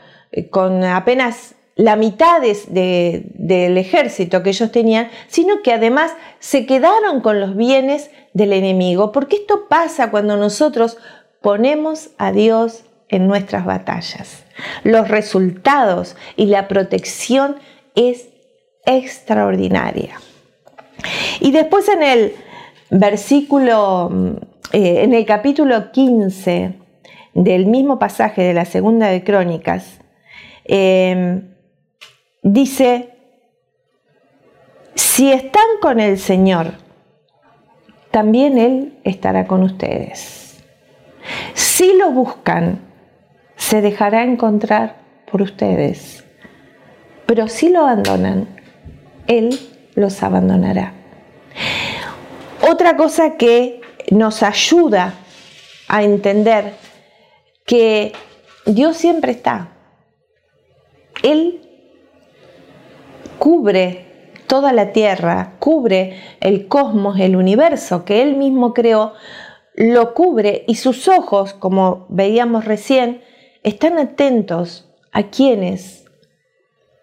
con 0.50 0.84
apenas 0.84 1.54
la 1.76 1.94
mitad 1.94 2.40
del 2.40 3.78
ejército 3.78 4.42
que 4.42 4.50
ellos 4.50 4.72
tenían, 4.72 5.10
sino 5.28 5.60
que 5.62 5.72
además 5.72 6.12
se 6.38 6.64
quedaron 6.64 7.20
con 7.20 7.38
los 7.38 7.54
bienes 7.54 8.10
del 8.32 8.54
enemigo, 8.54 9.12
porque 9.12 9.36
esto 9.36 9.68
pasa 9.68 10.10
cuando 10.10 10.38
nosotros 10.38 10.96
ponemos 11.42 12.10
a 12.16 12.32
Dios 12.32 12.84
en 13.08 13.26
nuestras 13.28 13.66
batallas. 13.66 14.44
Los 14.84 15.08
resultados 15.08 16.16
y 16.34 16.46
la 16.46 16.66
protección 16.66 17.56
es 17.94 18.28
extraordinaria. 18.86 20.18
Y 21.40 21.52
después 21.52 21.88
en 21.88 22.02
el 22.02 22.34
versículo, 22.90 24.38
eh, 24.72 25.02
en 25.02 25.14
el 25.14 25.24
capítulo 25.26 25.90
15 25.92 26.74
del 27.34 27.66
mismo 27.66 27.98
pasaje 27.98 28.42
de 28.42 28.54
la 28.54 28.64
segunda 28.64 29.08
de 29.08 29.22
Crónicas, 29.22 30.00
eh, 30.64 31.42
dice, 32.42 33.10
si 34.94 35.32
están 35.32 35.66
con 35.80 36.00
el 36.00 36.18
Señor, 36.18 36.72
también 38.10 38.58
Él 38.58 38.98
estará 39.04 39.46
con 39.46 39.62
ustedes. 39.62 40.64
Si 41.54 41.92
lo 41.98 42.10
buscan, 42.10 42.80
se 43.56 43.80
dejará 43.80 44.22
encontrar 44.24 44.96
por 45.30 45.42
ustedes. 45.42 46.24
Pero 47.26 47.48
si 47.48 47.68
lo 47.68 47.80
abandonan, 47.80 48.48
Él 49.26 49.58
los 49.94 50.22
abandonará. 50.22 50.92
Otra 52.68 52.96
cosa 52.96 53.36
que 53.36 53.80
nos 54.10 54.42
ayuda 54.42 55.14
a 55.86 56.02
entender 56.02 56.74
que 57.64 58.12
Dios 58.64 58.96
siempre 58.96 59.30
está. 59.30 59.68
Él 61.22 61.60
cubre 63.38 64.32
toda 64.48 64.72
la 64.72 64.90
tierra, 64.92 65.54
cubre 65.60 66.20
el 66.40 66.66
cosmos, 66.66 67.20
el 67.20 67.36
universo 67.36 68.04
que 68.04 68.22
Él 68.22 68.36
mismo 68.36 68.74
creó, 68.74 69.12
lo 69.74 70.12
cubre 70.14 70.64
y 70.66 70.74
sus 70.74 71.06
ojos, 71.06 71.52
como 71.52 72.06
veíamos 72.08 72.64
recién, 72.64 73.22
están 73.62 73.98
atentos 73.98 74.88
a 75.12 75.24
quienes 75.24 76.04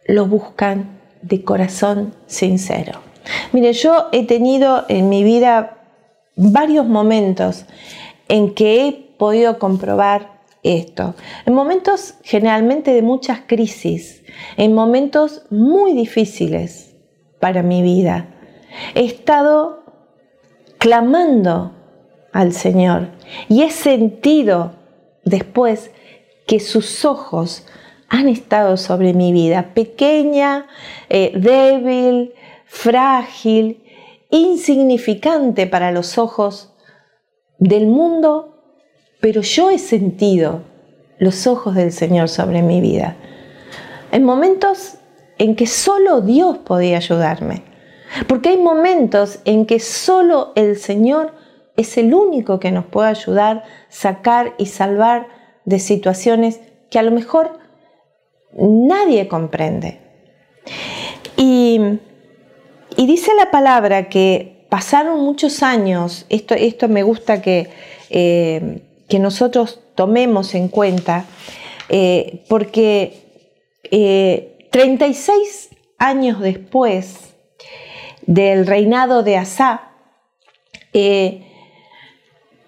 lo 0.07 0.25
buscan 0.25 0.99
de 1.21 1.43
corazón 1.43 2.13
sincero. 2.25 3.12
Mire, 3.51 3.73
yo 3.73 4.09
he 4.11 4.25
tenido 4.25 4.85
en 4.89 5.09
mi 5.09 5.23
vida 5.23 5.77
varios 6.35 6.85
momentos 6.85 7.65
en 8.27 8.53
que 8.53 8.87
he 8.87 8.91
podido 9.17 9.59
comprobar 9.59 10.41
esto. 10.63 11.15
En 11.45 11.53
momentos 11.53 12.15
generalmente 12.23 12.93
de 12.93 13.01
muchas 13.01 13.41
crisis, 13.45 14.23
en 14.57 14.73
momentos 14.73 15.43
muy 15.49 15.93
difíciles 15.93 16.95
para 17.39 17.61
mi 17.61 17.81
vida. 17.81 18.27
He 18.95 19.05
estado 19.05 19.83
clamando 20.77 21.73
al 22.31 22.53
Señor 22.53 23.09
y 23.47 23.61
he 23.63 23.71
sentido 23.71 24.73
después 25.23 25.91
que 26.47 26.59
sus 26.59 27.05
ojos 27.05 27.65
han 28.09 28.27
estado 28.27 28.77
sobre 28.77 29.13
mi 29.13 29.31
vida, 29.31 29.73
pequeña, 29.73 30.67
eh, 31.09 31.31
débil, 31.35 32.33
frágil, 32.73 33.83
insignificante 34.31 35.67
para 35.67 35.91
los 35.91 36.17
ojos 36.17 36.73
del 37.59 37.85
mundo, 37.85 38.57
pero 39.21 39.41
yo 39.41 39.69
he 39.69 39.77
sentido 39.77 40.63
los 41.19 41.45
ojos 41.45 41.75
del 41.75 41.91
Señor 41.91 42.29
sobre 42.29 42.63
mi 42.63 42.81
vida. 42.81 43.15
En 44.11 44.23
momentos 44.23 44.95
en 45.37 45.55
que 45.55 45.67
solo 45.67 46.21
Dios 46.21 46.57
podía 46.57 46.97
ayudarme. 46.97 47.61
Porque 48.27 48.49
hay 48.49 48.57
momentos 48.57 49.39
en 49.45 49.67
que 49.67 49.79
solo 49.79 50.51
el 50.55 50.75
Señor 50.77 51.33
es 51.77 51.97
el 51.97 52.13
único 52.13 52.59
que 52.59 52.71
nos 52.71 52.85
puede 52.85 53.09
ayudar, 53.09 53.63
sacar 53.89 54.55
y 54.57 54.65
salvar 54.65 55.27
de 55.65 55.77
situaciones 55.77 56.59
que 56.89 56.97
a 56.97 57.03
lo 57.03 57.11
mejor 57.11 57.59
nadie 58.57 59.27
comprende. 59.27 59.99
Y, 61.37 61.99
dice 62.97 63.31
la 63.35 63.51
palabra 63.51 64.09
que 64.09 64.65
pasaron 64.69 65.21
muchos 65.21 65.63
años, 65.63 66.25
esto, 66.29 66.55
esto 66.55 66.87
me 66.87 67.03
gusta 67.03 67.41
que, 67.41 67.69
eh, 68.09 68.81
que 69.07 69.19
nosotros 69.19 69.79
tomemos 69.95 70.55
en 70.55 70.67
cuenta, 70.67 71.25
eh, 71.89 72.43
porque 72.49 73.21
36 74.71 75.69
eh, 75.71 75.77
años 75.99 76.39
después 76.39 77.33
del 78.25 78.65
reinado 78.65 79.21
de 79.23 79.37
Asa, 79.37 79.91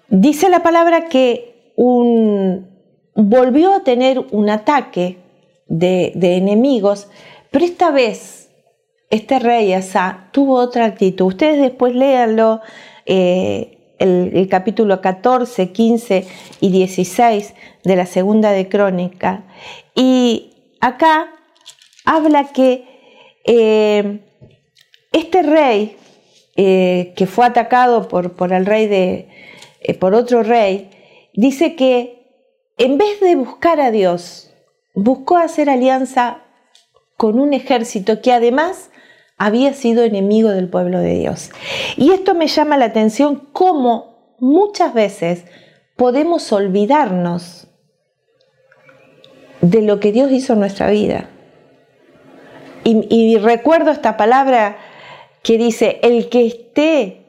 dice 0.08 0.48
la 0.48 0.62
palabra 0.62 1.08
que 1.08 1.72
volvió 3.16 3.74
a 3.74 3.82
tener 3.82 4.24
un 4.30 4.50
ataque 4.50 5.18
de, 5.68 6.12
enemigos, 6.36 7.08
pero 7.50 7.64
esta 7.64 7.90
vez 7.90 8.35
este 9.10 9.38
rey 9.38 9.72
Asa 9.72 10.28
tuvo 10.32 10.54
otra 10.54 10.86
actitud. 10.86 11.26
Ustedes 11.26 11.60
después 11.60 11.94
léanlo, 11.94 12.60
eh, 13.04 13.94
el, 13.98 14.48
capítulo 14.50 15.00
14, 15.00 15.72
15 15.72 16.26
y 16.60 16.70
16 16.70 17.54
de 17.84 17.96
la 17.96 18.06
segunda 18.06 18.50
de 18.50 18.68
Crónica. 18.68 19.44
Y 19.94 20.50
acá 20.80 21.30
habla 22.04 22.52
que 22.52 22.84
eh, 23.44 24.20
este 25.12 25.42
rey, 25.42 25.96
eh, 26.56 27.14
que 27.16 27.26
fue 27.26 27.46
atacado 27.46 28.08
por, 28.08 28.32
por 28.32 28.52
el 28.52 28.66
rey 28.66 28.86
de, 28.86 29.28
por 30.00 30.14
otro 30.14 30.42
rey, 30.42 30.90
dice 31.32 31.76
que 31.76 32.16
en 32.76 32.98
vez 32.98 33.20
de 33.20 33.36
buscar 33.36 33.80
a 33.80 33.90
Dios, 33.90 34.50
buscó 34.94 35.38
hacer 35.38 35.70
alianza 35.70 36.42
con 37.16 37.38
un 37.38 37.54
ejército 37.54 38.20
que 38.20 38.32
además 38.32 38.90
había 39.36 39.74
sido 39.74 40.04
enemigo 40.04 40.50
del 40.50 40.68
pueblo 40.68 40.98
de 41.00 41.14
Dios. 41.14 41.50
Y 41.96 42.12
esto 42.12 42.34
me 42.34 42.46
llama 42.46 42.76
la 42.76 42.86
atención 42.86 43.48
cómo 43.52 44.34
muchas 44.38 44.94
veces 44.94 45.44
podemos 45.96 46.52
olvidarnos 46.52 47.68
de 49.60 49.82
lo 49.82 50.00
que 50.00 50.12
Dios 50.12 50.30
hizo 50.30 50.54
en 50.54 50.60
nuestra 50.60 50.90
vida. 50.90 51.30
Y, 52.88 53.36
recuerdo 53.38 53.90
esta 53.90 54.16
palabra 54.16 54.76
que 55.42 55.58
dice, 55.58 55.98
el 56.04 56.28
que 56.28 56.46
esté, 56.46 57.26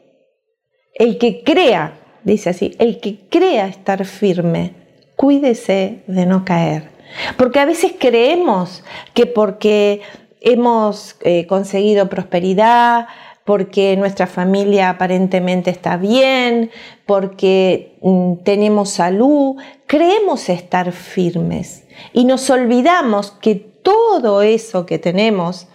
el 0.93 1.17
que 1.17 1.43
crea, 1.43 1.97
dice 2.23 2.51
así, 2.51 2.75
el 2.77 2.99
que 2.99 3.21
crea 3.27 3.65
estar 3.67 4.05
firme, 4.05 4.75
cuídese 5.15 6.03
de 6.05 6.27
no 6.27 6.45
caer. 6.45 6.89
Porque 7.37 7.59
a 7.59 7.65
veces 7.65 7.95
creemos 7.97 8.83
que 9.15 9.25
porque 9.25 10.01
hemos 10.41 11.15
eh, 11.21 11.47
conseguido 11.47 12.09
prosperidad, 12.09 13.07
porque 13.47 13.95
nuestra 13.95 14.27
familia 14.27 14.89
aparentemente 14.89 15.69
está 15.69 15.95
bien, 15.95 16.69
porque 17.05 17.97
mm, 18.01 18.43
tenemos 18.43 18.89
salud, 18.89 19.55
creemos 19.85 20.49
estar 20.49 20.91
firmes 20.91 21.85
y 22.11 22.25
nos 22.25 22.49
olvidamos 22.49 23.31
que 23.31 23.55
todo 23.55 24.41
eso 24.41 24.85
que 24.85 24.99
tenemos 24.99 25.69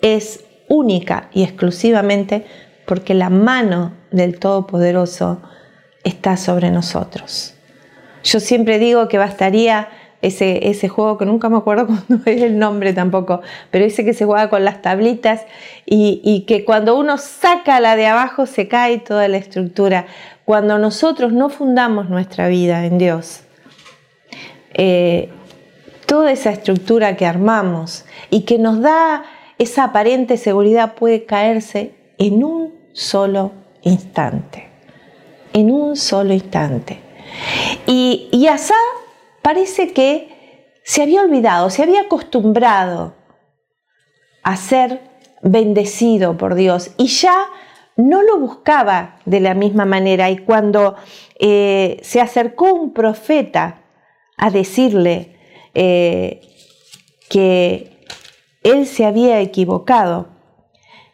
es 0.00 0.44
única 0.68 1.28
y 1.32 1.42
exclusivamente 1.42 2.46
porque 2.86 3.14
la 3.14 3.30
mano 3.30 3.94
del 4.12 4.38
Todopoderoso 4.38 5.42
está 6.04 6.36
sobre 6.36 6.70
nosotros. 6.70 7.54
Yo 8.22 8.38
siempre 8.38 8.78
digo 8.78 9.08
que 9.08 9.18
bastaría 9.18 9.88
ese, 10.20 10.68
ese 10.68 10.88
juego 10.88 11.16
que 11.16 11.24
nunca 11.24 11.48
me 11.48 11.58
acuerdo 11.58 11.86
cuándo 12.08 12.22
es 12.26 12.42
el 12.42 12.58
nombre 12.58 12.92
tampoco, 12.92 13.40
pero 13.70 13.84
ese 13.84 14.04
que 14.04 14.14
se 14.14 14.24
juega 14.24 14.50
con 14.50 14.64
las 14.64 14.82
tablitas 14.82 15.42
y, 15.86 16.44
que 16.46 16.64
cuando 16.64 16.96
uno 16.96 17.18
saca 17.18 17.80
la 17.80 17.96
de 17.96 18.06
abajo 18.06 18.46
se 18.46 18.68
cae 18.68 18.98
toda 18.98 19.28
la 19.28 19.36
estructura. 19.36 20.06
Cuando 20.44 20.78
nosotros 20.78 21.32
no 21.32 21.50
fundamos 21.50 22.08
nuestra 22.08 22.48
vida 22.48 22.86
en 22.86 22.98
Dios, 22.98 23.40
eh, 24.74 25.28
toda 26.06 26.32
esa 26.32 26.50
estructura 26.50 27.16
que 27.16 27.26
armamos 27.26 28.06
y 28.30 28.42
que 28.42 28.58
nos 28.58 28.80
da 28.80 29.24
esa 29.58 29.84
aparente 29.84 30.36
seguridad 30.36 30.94
puede 30.94 31.24
caerse 31.24 31.94
en 32.16 32.44
un 32.44 32.74
solo 32.92 33.52
instante. 33.82 34.68
En 35.52 35.70
un 35.70 35.96
solo 35.96 36.32
instante. 36.32 37.00
Y, 37.86 38.28
y 38.32 38.46
parece 39.48 39.94
que 39.94 40.28
se 40.84 41.00
había 41.00 41.22
olvidado, 41.22 41.70
se 41.70 41.82
había 41.82 42.02
acostumbrado 42.02 43.14
a 44.42 44.56
ser 44.58 45.00
bendecido 45.40 46.36
por 46.36 46.54
Dios 46.54 46.90
y 46.98 47.06
ya 47.06 47.46
no 47.96 48.20
lo 48.22 48.38
buscaba 48.38 49.16
de 49.24 49.40
la 49.40 49.54
misma 49.54 49.86
manera. 49.86 50.28
Y 50.28 50.36
cuando 50.36 50.96
eh, 51.38 51.98
se 52.02 52.20
acercó 52.20 52.74
un 52.74 52.92
profeta 52.92 53.80
a 54.36 54.50
decirle 54.50 55.38
eh, 55.72 56.42
que 57.30 58.04
él 58.62 58.86
se 58.86 59.06
había 59.06 59.40
equivocado, 59.40 60.28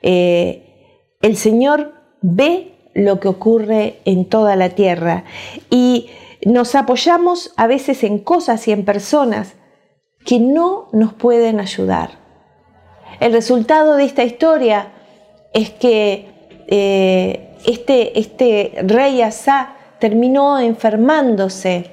eh, 0.02 1.06
el 1.22 1.36
Señor 1.36 1.94
ve 2.20 2.74
lo 2.94 3.20
que 3.20 3.28
ocurre 3.28 4.00
en 4.04 4.28
toda 4.28 4.56
la 4.56 4.70
tierra. 4.70 5.22
Y 5.70 6.10
nos 6.44 6.74
apoyamos 6.74 7.52
a 7.56 7.66
veces 7.66 8.04
en 8.04 8.18
cosas 8.18 8.66
y 8.68 8.72
en 8.72 8.84
personas 8.84 9.54
que 10.24 10.40
no 10.40 10.88
nos 10.92 11.12
pueden 11.12 11.60
ayudar. 11.60 12.18
El 13.20 13.32
resultado 13.32 13.96
de 13.96 14.04
esta 14.04 14.24
historia 14.24 14.92
es 15.52 15.70
que 15.70 16.28
eh, 16.66 17.56
este, 17.66 18.18
este 18.18 18.72
rey 18.82 19.22
Asa 19.22 19.74
terminó 20.00 20.58
enfermándose. 20.58 21.90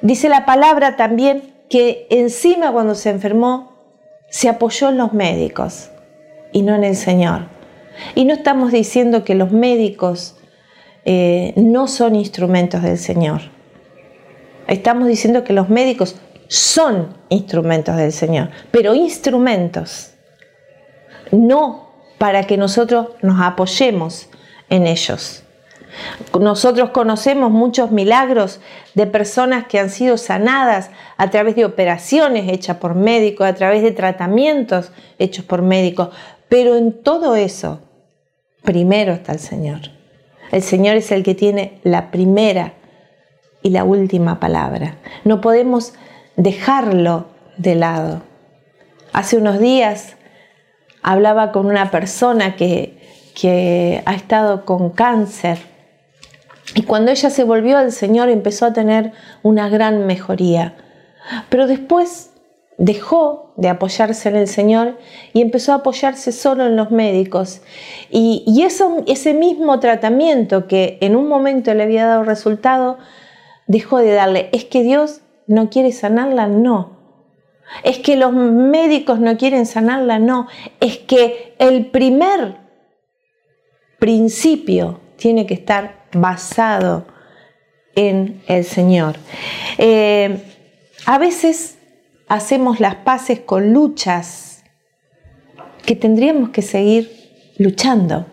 Dice 0.00 0.28
la 0.28 0.44
palabra 0.44 0.96
también 0.96 1.54
que 1.68 2.06
encima 2.10 2.72
cuando 2.72 2.94
se 2.94 3.10
enfermó 3.10 3.72
se 4.28 4.48
apoyó 4.48 4.90
en 4.90 4.98
los 4.98 5.12
médicos 5.12 5.90
y 6.52 6.62
no 6.62 6.74
en 6.74 6.84
el 6.84 6.96
Señor. 6.96 7.48
Y 8.14 8.24
no 8.24 8.34
estamos 8.34 8.72
diciendo 8.72 9.24
que 9.24 9.34
los 9.34 9.52
médicos 9.52 10.36
eh, 11.04 11.52
no 11.56 11.88
son 11.88 12.16
instrumentos 12.16 12.82
del 12.82 12.98
Señor. 12.98 13.42
Estamos 14.66 15.08
diciendo 15.08 15.44
que 15.44 15.52
los 15.52 15.68
médicos 15.68 16.16
son 16.48 17.16
instrumentos 17.28 17.96
del 17.96 18.12
Señor, 18.12 18.50
pero 18.70 18.94
instrumentos, 18.94 20.10
no 21.30 21.90
para 22.18 22.44
que 22.44 22.56
nosotros 22.56 23.08
nos 23.22 23.40
apoyemos 23.40 24.28
en 24.68 24.86
ellos. 24.86 25.42
Nosotros 26.38 26.90
conocemos 26.90 27.50
muchos 27.50 27.90
milagros 27.90 28.60
de 28.94 29.06
personas 29.06 29.66
que 29.66 29.78
han 29.78 29.90
sido 29.90 30.16
sanadas 30.16 30.90
a 31.16 31.30
través 31.30 31.56
de 31.56 31.64
operaciones 31.64 32.50
hechas 32.50 32.78
por 32.78 32.94
médicos, 32.94 33.46
a 33.46 33.54
través 33.54 33.82
de 33.82 33.92
tratamientos 33.92 34.92
hechos 35.18 35.44
por 35.44 35.62
médicos, 35.62 36.08
pero 36.48 36.76
en 36.76 37.02
todo 37.02 37.34
eso, 37.34 37.80
primero 38.62 39.12
está 39.12 39.32
el 39.32 39.38
Señor. 39.38 39.80
El 40.50 40.62
Señor 40.62 40.96
es 40.96 41.10
el 41.12 41.22
que 41.22 41.34
tiene 41.34 41.80
la 41.82 42.10
primera 42.10 42.74
y 43.62 43.70
la 43.70 43.84
última 43.84 44.40
palabra. 44.40 44.96
No 45.24 45.40
podemos 45.40 45.94
dejarlo 46.36 47.26
de 47.56 47.74
lado. 47.74 48.22
Hace 49.12 49.36
unos 49.36 49.58
días 49.58 50.16
hablaba 51.02 51.52
con 51.52 51.66
una 51.66 51.90
persona 51.90 52.56
que, 52.56 53.32
que 53.34 54.02
ha 54.06 54.14
estado 54.14 54.64
con 54.64 54.90
cáncer 54.90 55.58
y 56.74 56.82
cuando 56.82 57.10
ella 57.10 57.30
se 57.30 57.44
volvió 57.44 57.76
al 57.76 57.92
Señor 57.92 58.28
empezó 58.28 58.66
a 58.66 58.72
tener 58.72 59.12
una 59.42 59.68
gran 59.68 60.06
mejoría. 60.06 60.74
Pero 61.48 61.66
después 61.66 62.30
dejó 62.78 63.52
de 63.56 63.68
apoyarse 63.68 64.28
en 64.28 64.36
el 64.36 64.48
Señor 64.48 64.98
y 65.34 65.42
empezó 65.42 65.72
a 65.72 65.76
apoyarse 65.76 66.32
solo 66.32 66.66
en 66.66 66.76
los 66.76 66.90
médicos. 66.90 67.60
Y, 68.10 68.62
eso, 68.64 69.04
ese 69.06 69.34
mismo 69.34 69.78
tratamiento 69.80 70.66
que 70.66 70.98
en 71.00 71.14
un 71.14 71.28
momento 71.28 71.74
le 71.74 71.82
había 71.82 72.06
dado 72.06 72.24
resultado, 72.24 72.98
dejó 73.72 73.98
de 73.98 74.12
darle. 74.12 74.50
¿Es 74.52 74.66
que 74.66 74.82
Dios 74.82 75.22
no 75.46 75.70
quiere 75.70 75.92
sanarla? 75.92 76.46
No. 76.46 76.98
¿Es 77.84 77.98
que 77.98 78.16
los 78.16 78.32
médicos 78.32 79.18
no 79.18 79.36
quieren 79.38 79.64
sanarla? 79.64 80.18
No. 80.18 80.46
Es 80.78 80.98
que 80.98 81.54
el 81.58 81.86
primer 81.86 82.58
principio 83.98 85.00
tiene 85.16 85.46
que 85.46 85.54
estar 85.54 86.04
basado 86.12 87.06
en 87.94 88.42
el 88.46 88.64
Señor. 88.64 89.16
Eh, 89.78 90.42
a 91.06 91.16
veces 91.16 91.78
hacemos 92.28 92.78
las 92.78 92.96
paces 92.96 93.40
con 93.40 93.72
luchas 93.72 94.64
que 95.86 95.96
tendríamos 95.96 96.50
que 96.50 96.60
seguir 96.60 97.10
luchando. 97.56 98.26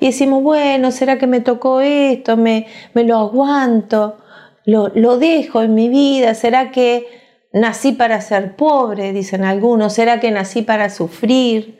Y 0.00 0.06
decimos, 0.06 0.42
bueno, 0.42 0.90
¿será 0.90 1.16
que 1.16 1.26
me 1.26 1.40
tocó 1.40 1.80
esto? 1.80 2.36
¿Me, 2.36 2.66
me 2.92 3.04
lo 3.04 3.16
aguanto? 3.16 4.21
Lo, 4.64 5.18
dejo 5.18 5.62
en 5.62 5.74
mi 5.74 5.88
vida? 5.88 6.34
¿Será 6.34 6.70
que 6.70 7.06
nací 7.52 7.92
para 7.92 8.20
ser 8.20 8.56
pobre? 8.56 9.12
Dicen 9.12 9.44
algunos. 9.44 9.92
¿Será 9.92 10.20
que 10.20 10.30
nací 10.30 10.62
para 10.62 10.90
sufrir? 10.90 11.78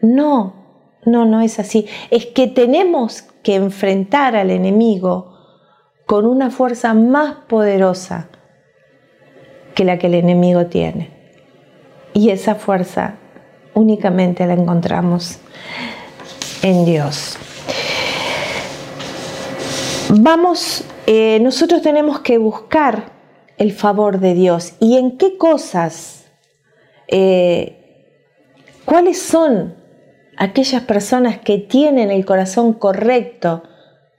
No, 0.00 0.54
no, 1.04 1.24
no 1.24 1.40
es 1.40 1.58
así. 1.58 1.86
Es 2.10 2.26
que 2.26 2.48
tenemos 2.48 3.22
que 3.42 3.54
enfrentar 3.54 4.34
al 4.34 4.50
enemigo 4.50 5.36
con 6.06 6.26
una 6.26 6.50
fuerza 6.50 6.94
más 6.94 7.34
poderosa 7.48 8.28
que 9.74 9.84
la 9.84 9.98
que 9.98 10.06
el 10.08 10.14
enemigo 10.14 10.66
tiene. 10.66 11.10
Y 12.12 12.30
esa 12.30 12.54
fuerza 12.54 13.16
únicamente 13.74 14.46
la 14.46 14.54
encontramos 14.54 15.38
en 16.62 16.84
Dios. 16.84 17.36
Vamos, 20.08 20.84
eh, 21.06 21.38
nosotros 21.40 21.82
tenemos 21.82 22.20
que 22.20 22.36
buscar 22.38 23.12
el 23.58 23.72
favor 23.72 24.18
de 24.18 24.34
Dios. 24.34 24.74
¿Y 24.80 24.96
en 24.96 25.16
qué 25.16 25.38
cosas? 25.38 26.26
Eh, 27.08 28.16
¿Cuáles 28.84 29.20
son 29.20 29.76
aquellas 30.36 30.82
personas 30.82 31.38
que 31.38 31.58
tienen 31.58 32.10
el 32.10 32.24
corazón 32.24 32.72
correcto 32.72 33.62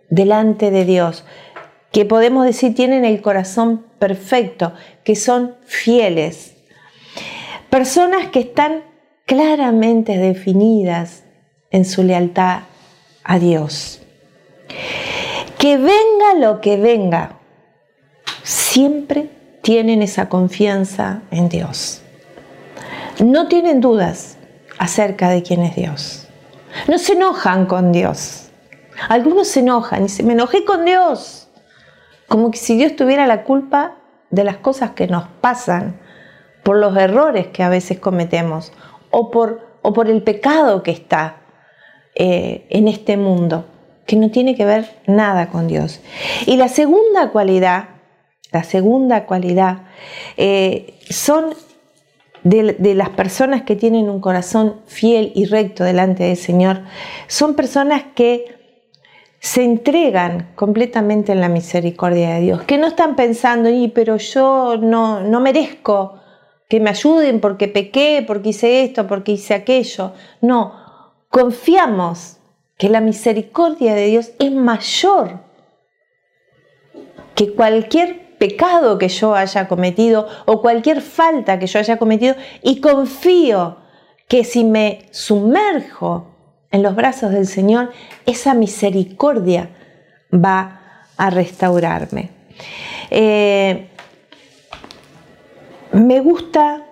delante 0.09 0.71
de 0.71 0.85
Dios? 0.85 1.25
Que 1.91 2.05
podemos 2.05 2.45
decir 2.45 2.73
tienen 2.73 3.05
el 3.05 3.21
corazón 3.21 3.85
perfecto, 3.99 4.73
que 5.03 5.15
son 5.15 5.55
fieles. 5.65 6.55
Personas 7.69 8.27
que 8.27 8.39
están 8.39 8.83
claramente 9.25 10.17
definidas 10.17 11.23
en 11.69 11.83
su 11.83 12.03
lealtad 12.03 12.61
a 13.23 13.39
Dios. 13.39 14.06
Que 15.57 15.77
venga 15.77 16.33
lo 16.39 16.61
que 16.61 16.77
venga, 16.77 17.39
siempre 18.43 19.29
tienen 19.61 20.01
esa 20.01 20.29
confianza 20.29 21.21
en 21.31 21.49
Dios. 21.49 22.01
No 23.19 23.47
tienen 23.47 23.81
dudas 23.81 24.37
acerca 24.77 25.29
de 25.29 25.43
quién 25.43 25.63
es 25.63 25.75
Dios. 25.75 26.27
No 26.87 26.97
se 26.99 27.13
enojan 27.13 27.65
con 27.65 27.91
Dios. 27.91 28.49
Algunos 29.09 29.47
se 29.47 29.61
enojan 29.61 30.05
y 30.05 30.09
se 30.09 30.23
me 30.23 30.33
enojé 30.33 30.63
con 30.63 30.85
Dios. 30.85 31.49
Como 32.27 32.51
que 32.51 32.57
si 32.57 32.75
Dios 32.77 32.95
tuviera 32.95 33.25
la 33.25 33.43
culpa 33.43 33.97
de 34.29 34.43
las 34.43 34.57
cosas 34.57 34.91
que 34.91 35.07
nos 35.07 35.27
pasan, 35.41 35.99
por 36.67 36.75
los 36.75 36.97
errores 36.97 37.47
que 37.47 37.63
a 37.63 37.69
veces 37.69 37.97
cometemos 37.97 38.73
o 39.09 39.31
por, 39.31 39.61
el 40.09 40.21
pecado 40.21 40.83
que 40.83 40.91
está 40.91 41.37
eh, 42.13 42.67
en 42.69 42.89
este 42.89 43.15
mundo, 43.15 43.65
que 44.07 44.15
no 44.15 44.31
tiene 44.31 44.55
que 44.55 44.65
ver 44.65 44.89
nada 45.05 45.49
con 45.49 45.67
Dios. 45.67 46.01
Y 46.47 46.57
la 46.57 46.69
segunda 46.69 47.29
cualidad, 47.29 47.89
la 48.51 48.63
segunda 48.63 49.25
cualidad, 49.25 49.83
eh, 50.37 50.95
son 51.09 51.53
de, 52.43 52.73
de, 52.73 52.95
las 52.95 53.09
personas 53.09 53.63
que 53.63 53.75
tienen 53.75 54.09
un 54.09 54.21
corazón 54.21 54.77
fiel 54.87 55.31
y 55.35 55.45
recto 55.45 55.83
delante 55.83 56.23
del 56.23 56.37
Señor, 56.37 56.83
son 57.27 57.53
personas 57.53 58.03
que 58.15 58.55
se 59.39 59.63
entregan 59.63 60.51
completamente 60.55 61.31
en 61.31 61.41
la 61.41 61.49
misericordia 61.49 62.35
de 62.35 62.41
Dios, 62.41 62.63
que 62.63 62.77
no 62.77 62.87
están 62.87 63.15
pensando, 63.15 63.69
y 63.69 63.89
pero 63.89 64.17
yo 64.17 64.77
no, 64.77 65.21
no 65.21 65.39
merezco 65.41 66.15
que 66.69 66.79
me 66.79 66.89
ayuden 66.89 67.39
porque 67.39 67.67
pequé, 67.67 68.23
porque 68.25 68.49
hice 68.49 68.83
esto, 68.83 69.07
porque 69.07 69.33
hice 69.33 69.53
aquello. 69.53 70.13
No, 70.41 70.73
confiamos 71.29 72.36
que 72.77 72.89
la 72.89 73.01
misericordia 73.01 73.95
de 73.95 74.05
Dios 74.05 74.31
es 74.39 74.51
mayor 74.51 75.39
que 77.35 77.53
cualquier 77.53 78.37
pecado 78.37 78.97
que 78.97 79.09
yo 79.09 79.35
haya 79.35 79.67
cometido 79.67 80.27
o 80.45 80.61
cualquier 80.61 81.01
falta 81.01 81.59
que 81.59 81.67
yo 81.67 81.79
haya 81.79 81.97
cometido 81.97 82.35
y 82.61 82.79
confío 82.79 83.77
que 84.27 84.43
si 84.43 84.63
me 84.63 85.07
sumerjo 85.11 86.27
en 86.71 86.83
los 86.83 86.95
brazos 86.95 87.31
del 87.31 87.47
Señor, 87.47 87.91
esa 88.25 88.53
misericordia 88.53 89.69
va 90.33 91.05
a 91.15 91.29
restaurarme. 91.29 92.29
Eh, 93.09 93.87
me 95.93 96.19
gusta 96.19 96.85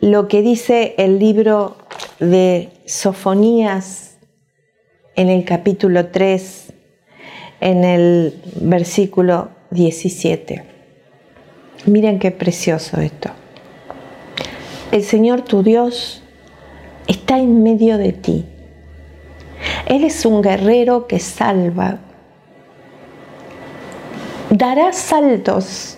lo 0.00 0.28
que 0.28 0.42
dice 0.42 0.94
el 0.96 1.18
libro 1.18 1.76
de 2.18 2.70
Sofonías 2.86 4.07
en 5.18 5.28
el 5.28 5.44
capítulo 5.44 6.06
3, 6.06 6.72
en 7.60 7.84
el 7.84 8.40
versículo 8.62 9.50
17. 9.70 10.64
Miren 11.84 12.18
qué 12.18 12.30
precioso 12.30 12.98
esto. 13.00 13.30
El 14.90 15.02
Señor 15.02 15.42
tu 15.42 15.62
Dios 15.62 16.22
está 17.06 17.38
en 17.38 17.62
medio 17.62 17.98
de 17.98 18.12
ti 18.14 18.46
él 19.86 20.04
es 20.04 20.24
un 20.26 20.42
guerrero 20.42 21.06
que 21.06 21.18
salva. 21.18 21.98
Dará 24.50 24.92
saltos 24.92 25.96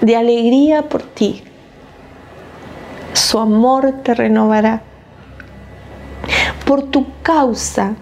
de 0.00 0.16
alegría 0.16 0.88
por 0.88 1.02
ti. 1.02 1.42
Su 3.12 3.38
amor 3.38 4.02
te 4.02 4.14
renovará. 4.14 4.82
Por 6.66 6.90
tu 6.90 7.06
causa 7.22 7.94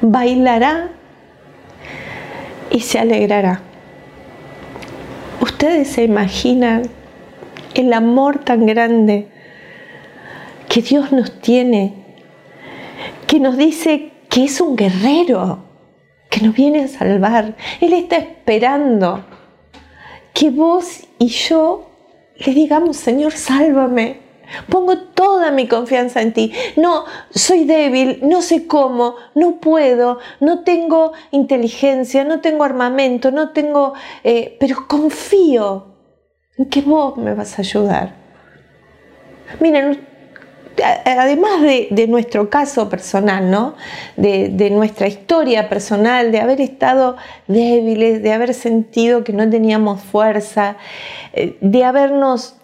bailará 0.00 0.90
y 2.70 2.80
se 2.80 2.98
alegrará. 2.98 3.60
Ustedes 5.40 5.88
se 5.88 6.04
imaginan 6.04 6.82
el 7.74 7.92
amor 7.92 8.38
tan 8.38 8.66
grande 8.66 9.28
que 10.68 10.82
Dios 10.82 11.12
nos 11.12 11.40
tiene 11.40 12.00
que 13.30 13.38
nos 13.38 13.56
dice 13.56 14.10
que 14.28 14.42
es 14.42 14.60
un 14.60 14.74
guerrero, 14.74 15.62
que 16.30 16.40
nos 16.40 16.52
viene 16.52 16.82
a 16.82 16.88
salvar. 16.88 17.54
Él 17.80 17.92
está 17.92 18.16
esperando 18.16 19.24
que 20.34 20.50
vos 20.50 21.06
y 21.16 21.28
yo 21.28 21.90
le 22.44 22.52
digamos, 22.52 22.96
Señor, 22.96 23.30
sálvame. 23.30 24.19
Pongo 24.68 24.98
toda 24.98 25.50
mi 25.50 25.68
confianza 25.68 26.22
en 26.22 26.32
ti. 26.32 26.52
No, 26.76 27.04
soy 27.30 27.64
débil, 27.64 28.20
no 28.22 28.42
sé 28.42 28.66
cómo, 28.66 29.16
no 29.34 29.60
puedo, 29.60 30.18
no 30.40 30.64
tengo 30.64 31.12
inteligencia, 31.30 32.24
no 32.24 32.40
tengo 32.40 32.64
armamento, 32.64 33.30
no 33.30 33.50
tengo... 33.50 33.94
Eh, 34.24 34.56
pero 34.58 34.86
confío 34.86 35.94
en 36.56 36.66
que 36.66 36.82
vos 36.82 37.16
me 37.16 37.34
vas 37.34 37.58
a 37.58 37.62
ayudar. 37.62 38.14
Miren, 39.60 40.06
además 40.82 41.62
de, 41.62 42.06
nuestro 42.08 42.48
caso 42.50 42.88
personal, 42.88 43.50
¿no? 43.50 43.74
De, 44.16 44.70
nuestra 44.70 45.08
historia 45.08 45.68
personal, 45.68 46.32
de 46.32 46.40
haber 46.40 46.60
estado 46.60 47.16
débiles, 47.46 48.22
de 48.22 48.32
haber 48.32 48.54
sentido 48.54 49.24
que 49.24 49.32
no 49.32 49.48
teníamos 49.48 50.02
fuerza, 50.02 50.76
eh, 51.32 51.56
de 51.60 51.84
habernos, 51.84 52.56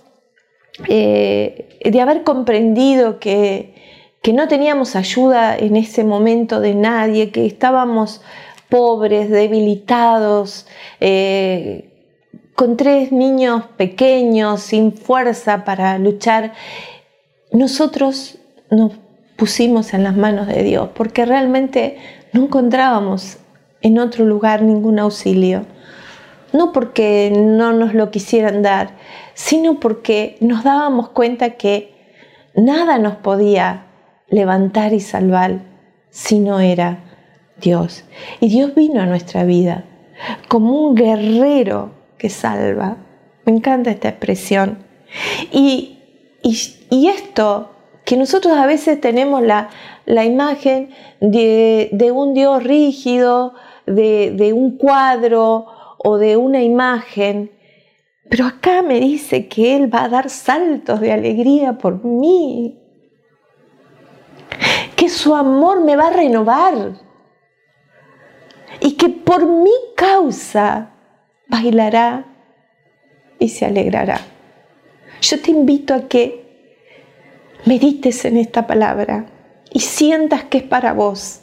eh, 0.89 1.79
de 1.85 2.01
haber 2.01 2.23
comprendido 2.23 3.19
que, 3.19 3.75
que 4.23 4.33
no 4.33 4.49
teníamos 4.49 4.97
ayuda 4.97 5.57
en 5.57 5.77
ese 5.77 6.05
momento 6.05 6.61
de 6.61 6.75
nadie, 6.75 7.31
que 7.31 7.47
estábamos 7.47 8.23
pobres, 8.69 9.31
debilitados, 9.31 10.67
eh, 11.01 11.93
con 12.55 12.77
tres 12.77 13.13
niños 13.13 13.65
pequeños, 13.77 14.63
sin 14.63 14.93
fuerza 14.93 15.65
para 15.65 15.99
luchar 15.99 16.53
nosotros 17.53 18.39
nos 18.71 18.93
pusimos 19.37 19.95
en 19.95 20.03
las 20.03 20.17
manos 20.17 20.47
de 20.47 20.63
Dios 20.63 20.91
porque 20.95 21.25
realmente 21.25 21.99
no 22.33 22.45
encontrábamos 22.45 23.39
en 23.81 23.99
otro 23.99 24.25
lugar 24.25 24.63
ningún 24.63 24.99
auxilio. 24.99 25.67
No 26.57 26.73
porque 26.73 27.33
no 27.35 27.73
nos 27.73 27.95
lo 27.95 28.11
quisieran 28.11 28.63
dar, 28.63 28.91
sino 29.35 29.81
porque 29.81 30.37
nos 30.41 30.65
dábamos 30.65 31.11
cuenta 31.11 31.51
que 31.51 31.95
nada 32.55 32.99
nos 32.99 33.17
podía 33.17 33.87
levantar 34.29 34.93
y 34.93 35.01
salvar 35.01 35.61
si 36.11 36.39
no 36.39 36.61
era 36.61 37.05
Dios. 37.61 38.05
Y 38.41 38.49
Dios 38.49 38.75
vino 38.75 39.01
a 39.01 39.07
nuestra 39.07 39.45
vida 39.45 39.85
como 40.49 40.81
un 40.81 40.95
guerrero 40.95 41.93
que 42.19 42.31
salva. 42.31 42.97
Me 43.45 43.53
encanta 43.53 43.91
esta 43.91 44.09
expresión. 44.09 44.79
Y 45.53 45.97
y, 46.91 47.09
esto, 47.09 47.71
que 48.05 48.17
nosotros 48.17 48.57
a 48.57 48.67
veces 48.67 49.01
tenemos 49.01 49.43
la, 49.43 49.69
imagen 50.25 50.91
de, 51.21 52.13
un 52.15 52.35
Dios 52.35 52.63
rígido, 52.63 53.55
de, 53.87 54.53
un 54.55 54.79
cuadro 54.79 55.67
o 56.09 56.19
de 56.19 56.37
una 56.37 56.63
imagen, 56.63 57.51
pero 58.31 58.47
acá 58.47 58.81
me 58.81 59.01
dice 59.01 59.49
que 59.49 59.75
Él 59.75 59.93
va 59.93 60.05
a 60.05 60.09
dar 60.09 60.31
saltos 60.31 61.01
de 61.01 61.11
alegría 61.11 61.79
por 61.79 62.05
mí, 62.05 62.79
que 64.95 65.09
su 65.09 65.35
amor 65.35 65.81
me 65.81 65.97
va 65.97 66.07
a 66.07 66.13
renovar 66.13 67.01
y 68.79 68.93
que 68.93 69.09
por 69.09 69.47
mi 69.47 69.73
causa 69.97 70.93
bailará 71.49 72.25
y 73.41 73.49
se 73.49 73.67
alegrará. 73.67 74.21
Yo 75.21 75.43
te 75.43 75.51
invito 75.51 75.93
a 75.93 76.07
que 76.07 76.79
medites 77.65 78.25
en 78.27 78.37
esta 78.37 78.69
palabra 78.69 79.27
y 79.73 79.81
sientas 79.81 80.45
que 80.45 80.59
es 80.59 80.65
para 80.65 80.93
vos. 80.93 81.41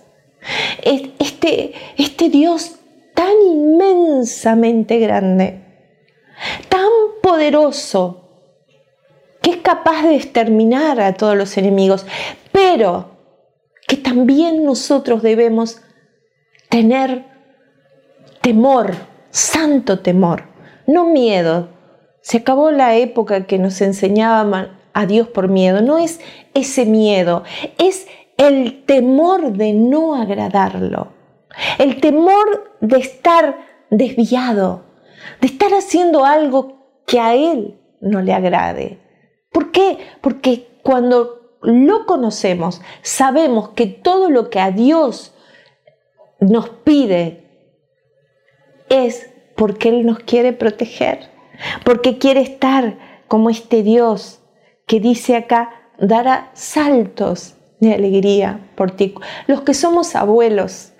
Este, 0.81 1.73
este 1.97 2.29
Dios 2.29 2.79
tan 3.13 3.33
inmensamente 3.41 4.99
grande, 4.99 5.61
tan 6.69 6.89
poderoso, 7.21 8.21
que 9.41 9.51
es 9.51 9.57
capaz 9.57 10.03
de 10.03 10.15
exterminar 10.15 10.99
a 10.99 11.13
todos 11.13 11.35
los 11.35 11.57
enemigos, 11.57 12.05
pero 12.51 13.11
que 13.87 13.97
también 13.97 14.63
nosotros 14.63 15.21
debemos 15.21 15.81
tener 16.69 17.25
temor, 18.41 18.93
santo 19.29 19.99
temor, 19.99 20.43
no 20.87 21.05
miedo, 21.05 21.69
se 22.21 22.37
acabó 22.37 22.71
la 22.71 22.95
época 22.95 23.45
que 23.45 23.59
nos 23.59 23.81
enseñaban 23.81 24.79
a 24.93 25.05
Dios 25.05 25.27
por 25.27 25.49
miedo. 25.49 25.81
No 25.81 25.97
es 25.97 26.21
ese 26.53 26.85
miedo, 26.85 27.43
es 27.77 28.07
el 28.37 28.83
temor 28.85 29.53
de 29.53 29.73
no 29.73 30.15
agradarlo. 30.15 31.12
El 31.77 31.99
temor 32.01 32.75
de 32.81 32.97
estar 32.97 33.57
desviado, 33.89 34.83
de 35.41 35.47
estar 35.47 35.71
haciendo 35.73 36.25
algo 36.25 37.01
que 37.05 37.19
a 37.19 37.35
Él 37.35 37.79
no 38.01 38.21
le 38.21 38.33
agrade. 38.33 38.99
¿Por 39.51 39.71
qué? 39.71 39.97
Porque 40.21 40.79
cuando 40.83 41.57
lo 41.61 42.05
conocemos, 42.05 42.81
sabemos 43.01 43.69
que 43.69 43.87
todo 43.87 44.29
lo 44.29 44.49
que 44.49 44.59
a 44.59 44.71
Dios 44.71 45.33
nos 46.39 46.69
pide 46.69 47.47
es 48.89 49.29
porque 49.55 49.89
Él 49.89 50.05
nos 50.05 50.19
quiere 50.19 50.53
proteger 50.53 51.33
porque 51.83 52.17
quiere 52.17 52.41
estar 52.41 52.97
como 53.27 53.49
este 53.49 53.83
Dios 53.83 54.39
que 54.85 54.99
dice 54.99 55.35
acá, 55.35 55.91
dará 55.97 56.51
saltos 56.53 57.55
de 57.79 57.93
alegría 57.93 58.71
por 58.75 58.91
ti. 58.91 59.15
Los 59.47 59.61
que 59.61 59.73
somos 59.73 60.15
abuelos, 60.15 60.92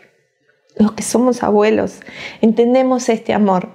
los 0.75 0.93
que 0.93 1.03
somos 1.03 1.43
abuelos, 1.43 2.01
entendemos 2.41 3.09
este 3.09 3.33
amor, 3.33 3.69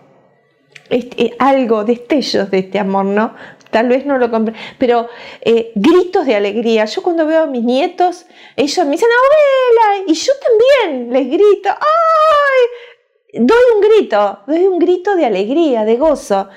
este, 0.91 1.35
algo, 1.39 1.85
destellos 1.85 2.51
de 2.51 2.59
este 2.59 2.79
amor, 2.79 3.05
¿no? 3.05 3.35
Tal 3.71 3.89
vez 3.89 4.07
no 4.07 4.17
lo 4.17 4.31
compré, 4.31 4.55
pero 4.79 5.09
eh, 5.43 5.73
gritos 5.75 6.25
de 6.25 6.35
alegría. 6.35 6.87
Yo 6.87 7.03
cuando 7.03 7.27
veo 7.27 7.43
a 7.43 7.47
mis 7.47 7.63
nietos, 7.63 8.25
ellos 8.57 8.87
me 8.87 8.93
dicen, 8.93 9.09
abuela, 9.11 10.05
y 10.07 10.15
yo 10.15 10.33
también 10.41 11.13
les 11.13 11.27
grito, 11.27 11.69
¡ay! 11.69 13.41
doy 13.41 13.59
un 13.75 13.81
grito, 13.83 14.39
doy 14.47 14.67
un 14.67 14.79
grito 14.79 15.17
de 15.17 15.27
alegría, 15.27 15.85
de 15.85 15.97
gozo 15.97 16.49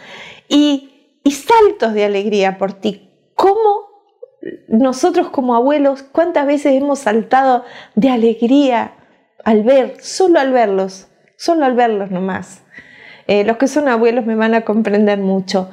y, 0.47 1.19
y 1.23 1.31
saltos 1.31 1.93
de 1.93 2.05
alegría 2.05 2.57
por 2.57 2.73
ti. 2.73 3.09
¿Cómo 3.35 3.91
nosotros 4.67 5.29
como 5.29 5.55
abuelos, 5.55 6.03
cuántas 6.03 6.47
veces 6.47 6.73
hemos 6.73 6.99
saltado 6.99 7.63
de 7.95 8.09
alegría 8.09 8.95
al 9.43 9.63
ver, 9.63 9.95
solo 10.01 10.39
al 10.39 10.51
verlos, 10.51 11.07
solo 11.37 11.65
al 11.65 11.75
verlos 11.75 12.11
nomás? 12.11 12.61
Eh, 13.27 13.43
los 13.43 13.57
que 13.57 13.67
son 13.67 13.87
abuelos 13.87 14.25
me 14.25 14.35
van 14.35 14.53
a 14.53 14.61
comprender 14.61 15.19
mucho. 15.19 15.69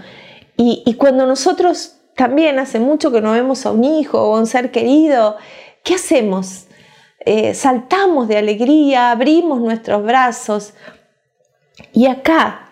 Y, 0.56 0.82
y, 0.86 0.94
cuando 0.94 1.26
nosotros 1.26 1.96
también 2.14 2.58
hace 2.58 2.80
mucho 2.80 3.12
que 3.12 3.20
no 3.20 3.32
vemos 3.32 3.64
a 3.64 3.70
un 3.70 3.84
hijo 3.84 4.20
o 4.20 4.36
a 4.36 4.40
un 4.40 4.46
ser 4.46 4.70
querido, 4.70 5.36
¿qué 5.84 5.94
hacemos? 5.94 6.66
Eh, 7.30 7.54
saltamos 7.54 8.28
de 8.28 8.38
alegría, 8.38 9.10
abrimos 9.10 9.60
nuestros 9.60 10.02
brazos. 10.02 10.74
Y 11.92 12.06
acá 12.06 12.70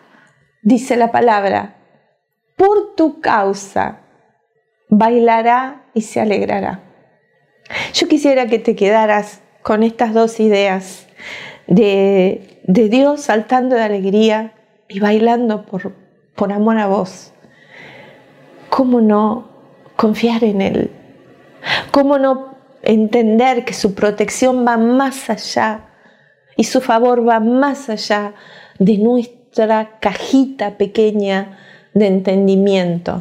dice 0.63 0.97
la 0.97 1.13
palabra, 1.13 1.77
por 2.57 2.95
tu 2.95 3.21
causa 3.21 4.01
bailará 4.89 5.85
y 5.95 6.03
se 6.03 6.21
alegrará. 6.21 6.83
Yo 7.93 8.09
quisiera 8.09 8.47
que 8.47 8.59
te 8.59 8.75
quedaras 8.77 9.41
con 9.67 9.83
estas 9.83 10.15
dos 10.15 10.39
ideas 10.39 11.09
de, 11.67 12.61
Dios 12.63 13.23
saltando 13.23 13.75
de 13.75 13.83
alegría 13.83 14.53
y 14.87 15.01
bailando 15.01 15.67
por, 15.67 16.53
amor 16.53 16.79
a 16.79 16.87
vos. 16.87 17.33
¿Cómo 18.69 19.01
no 19.01 19.49
confiar 19.97 20.45
en 20.45 20.61
Él? 20.61 20.91
¿Cómo 21.91 22.17
no 22.17 22.55
entender 22.83 23.65
que 23.65 23.75
su 23.75 23.97
protección 23.97 24.65
va 24.65 24.77
más 24.77 25.29
allá 25.31 25.81
y 26.57 26.63
su 26.63 26.81
favor 26.81 27.29
va 27.29 27.41
más 27.41 27.91
allá 27.91 28.35
de 28.79 28.99
nuestra 28.99 29.99
cajita 29.99 30.79
pequeña 30.79 31.59
de 31.93 32.07
entendimiento. 32.07 33.21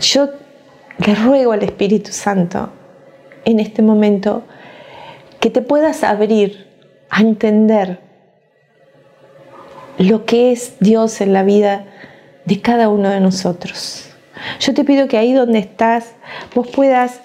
Yo 0.00 0.30
le 1.04 1.14
ruego 1.16 1.52
al 1.52 1.64
Espíritu 1.64 2.12
Santo 2.12 2.70
en 3.44 3.60
este 3.60 3.82
momento 3.82 4.44
que 5.40 5.50
te 5.50 5.62
puedas 5.62 6.04
abrir 6.04 6.66
a 7.10 7.20
entender 7.20 8.00
lo 9.98 10.24
que 10.24 10.52
es 10.52 10.74
Dios 10.80 11.20
en 11.20 11.32
la 11.32 11.42
vida 11.42 11.86
de 12.44 12.60
cada 12.60 12.88
uno 12.88 13.08
de 13.08 13.20
nosotros. 13.20 14.08
Yo 14.60 14.74
te 14.74 14.84
pido 14.84 15.08
que 15.08 15.18
ahí 15.18 15.32
donde 15.32 15.58
estás 15.58 16.14
vos 16.54 16.68
puedas 16.68 17.20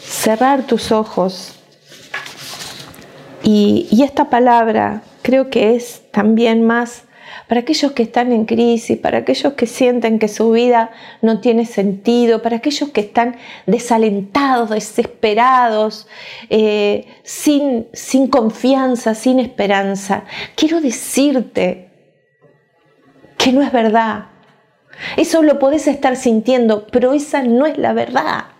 cerrar 0.00 0.66
tus 0.66 0.92
ojos. 0.92 1.52
Y, 3.42 3.88
esta 4.02 4.28
palabra 4.28 5.02
creo 5.22 5.50
que 5.50 5.76
es 5.76 6.02
también 6.10 6.64
más 6.64 7.04
para 7.48 7.60
aquellos 7.60 7.92
que 7.92 8.02
están 8.02 8.32
en 8.32 8.44
crisis, 8.44 8.98
para 8.98 9.18
aquellos 9.18 9.52
que 9.54 9.66
sienten 9.66 10.18
que 10.18 10.28
su 10.28 10.50
vida 10.50 10.90
no 11.22 11.40
tiene 11.40 11.64
sentido, 11.64 12.42
para 12.42 12.56
aquellos 12.56 12.90
que 12.90 13.02
están 13.02 13.36
desalentados, 13.66 14.70
desesperados, 14.70 16.08
eh, 16.50 17.06
sin, 17.22 17.86
sin 17.92 18.26
confianza, 18.26 19.14
sin 19.14 19.38
esperanza. 19.38 20.24
Quiero 20.56 20.80
decirte 20.80 21.90
que 23.38 23.52
no 23.52 23.62
es 23.62 23.70
verdad. 23.70 24.26
Eso 25.16 25.42
lo 25.42 25.58
podés 25.58 25.86
estar 25.86 26.16
sintiendo, 26.16 26.86
pero 26.88 27.12
esa 27.12 27.42
no 27.42 27.66
es 27.66 27.78
la 27.78 27.92
verdad. 27.92 28.55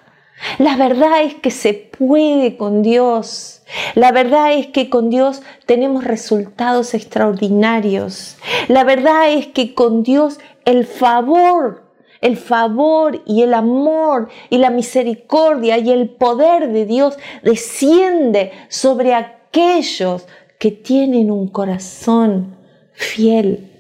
La 0.59 0.77
verdad 0.77 1.23
es 1.23 1.35
que 1.35 1.51
se 1.51 1.75
puede 1.75 2.57
con 2.57 2.83
Dios. 2.83 3.63
La 3.95 4.13
verdad 4.13 4.53
es 4.53 4.69
que 4.69 4.91
con 4.91 5.11
Dios 5.11 5.43
tenemos 5.65 6.05
resultados 6.05 6.95
extraordinarios. 6.95 8.37
La 8.69 8.85
verdad 8.85 9.33
es 9.33 9.47
que 9.49 9.75
con 9.75 10.03
Dios 10.03 10.39
el 10.65 10.85
favor 10.85 11.87
el 12.21 12.37
favor 12.37 13.23
y 13.27 13.43
el 13.43 13.55
amor 13.55 14.29
y 14.51 14.59
la 14.59 14.71
misericordia 14.71 15.79
y 15.79 15.91
el 15.91 16.09
poder 16.09 16.73
de 16.73 16.87
Dios 16.87 17.17
desciende 17.43 18.53
sobre 18.69 19.15
aquellos 19.15 20.27
que 20.59 20.71
tienen 20.71 21.31
un 21.31 21.49
corazón 21.49 22.57
fiel. 22.93 23.71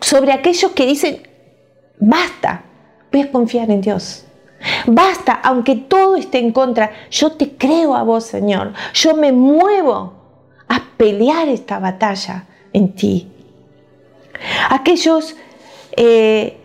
Sobre 0.00 0.32
aquellos 0.32 0.72
que 0.72 0.86
dicen, 0.86 1.28
basta, 1.98 2.64
voy 3.10 3.22
a 3.22 3.32
confiar 3.32 3.70
en 3.70 3.80
Dios. 3.80 4.24
Basta, 4.86 5.32
aunque 5.32 5.76
todo 5.76 6.16
esté 6.16 6.38
en 6.38 6.52
contra, 6.52 6.92
yo 7.10 7.32
te 7.32 7.56
creo 7.56 7.94
a 7.94 8.02
vos, 8.02 8.24
Señor. 8.24 8.72
Yo 8.94 9.16
me 9.16 9.32
muevo 9.32 10.14
a 10.68 10.82
pelear 10.96 11.48
esta 11.48 11.78
batalla 11.78 12.46
en 12.72 12.92
ti. 12.94 13.28
Aquellos 14.70 15.36
eh, 15.96 16.56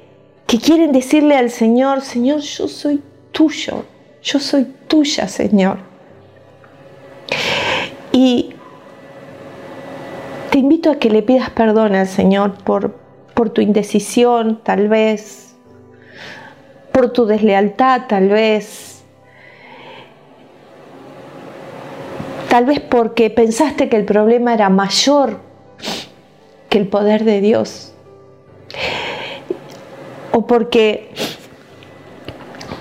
que 0.46 0.60
quieren 0.60 0.92
decirle 0.92 1.36
al 1.36 1.50
Señor, 1.50 2.02
Señor, 2.02 2.42
yo 2.42 2.68
soy 2.68 3.02
tuyo, 3.32 3.86
yo 4.24 4.40
soy 4.40 4.66
tuya, 4.88 5.28
Señor. 5.28 5.80
Y 8.12 8.54
te 10.52 10.60
invito 10.60 10.90
a 10.92 10.96
que 10.96 11.10
le 11.10 11.22
pidas 11.22 11.50
perdón 11.50 11.96
al 11.96 12.08
Señor 12.08 12.64
por, 12.64 12.96
por 13.34 13.50
tu 13.50 13.62
indecisión, 13.62 14.60
tal 14.64 14.88
vez, 14.88 15.47
por 16.98 17.12
tu 17.12 17.28
deslealtad, 17.28 18.08
tal 18.08 18.28
vez, 18.28 19.04
tal 22.50 22.66
vez 22.66 22.80
porque 22.80 23.30
pensaste 23.30 23.88
que 23.88 23.98
el 23.98 24.04
problema 24.04 24.56
era 24.56 24.70
mayor 24.70 25.38
que 26.70 26.80
el 26.80 26.88
poder 26.88 27.24
de 27.24 27.40
Dios, 27.40 27.94
o 30.32 30.48
porque 30.48 31.12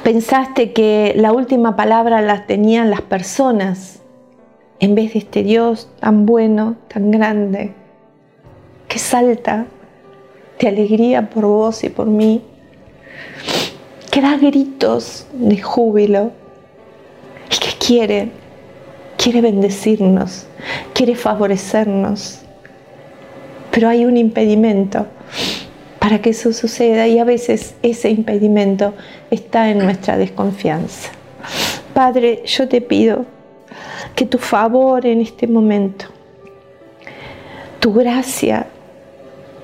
pensaste 0.02 0.72
que 0.72 1.12
la 1.14 1.34
última 1.34 1.76
palabra 1.76 2.22
la 2.22 2.46
tenían 2.46 2.88
las 2.88 3.02
personas 3.02 4.00
en 4.80 4.94
vez 4.94 5.12
de 5.12 5.18
este 5.18 5.42
Dios 5.42 5.90
tan 6.00 6.24
bueno, 6.24 6.76
tan 6.88 7.10
grande, 7.10 7.74
que 8.88 8.98
salta 8.98 9.66
de 10.58 10.68
alegría 10.68 11.28
por 11.28 11.44
vos 11.44 11.84
y 11.84 11.90
por 11.90 12.06
mí, 12.06 12.42
que 14.16 14.22
da 14.22 14.38
gritos 14.38 15.26
de 15.34 15.60
júbilo 15.60 16.32
y 17.50 17.56
que 17.58 17.76
quiere, 17.76 18.30
quiere 19.18 19.42
bendecirnos, 19.42 20.46
quiere 20.94 21.14
favorecernos. 21.14 22.40
Pero 23.70 23.90
hay 23.90 24.06
un 24.06 24.16
impedimento 24.16 25.06
para 25.98 26.22
que 26.22 26.30
eso 26.30 26.54
suceda 26.54 27.06
y 27.06 27.18
a 27.18 27.24
veces 27.24 27.74
ese 27.82 28.08
impedimento 28.08 28.94
está 29.30 29.68
en 29.68 29.80
nuestra 29.80 30.16
desconfianza. 30.16 31.10
Padre, 31.92 32.40
yo 32.46 32.66
te 32.68 32.80
pido 32.80 33.26
que 34.14 34.24
tu 34.24 34.38
favor 34.38 35.04
en 35.04 35.20
este 35.20 35.46
momento, 35.46 36.06
tu 37.80 37.92
gracia 37.92 38.66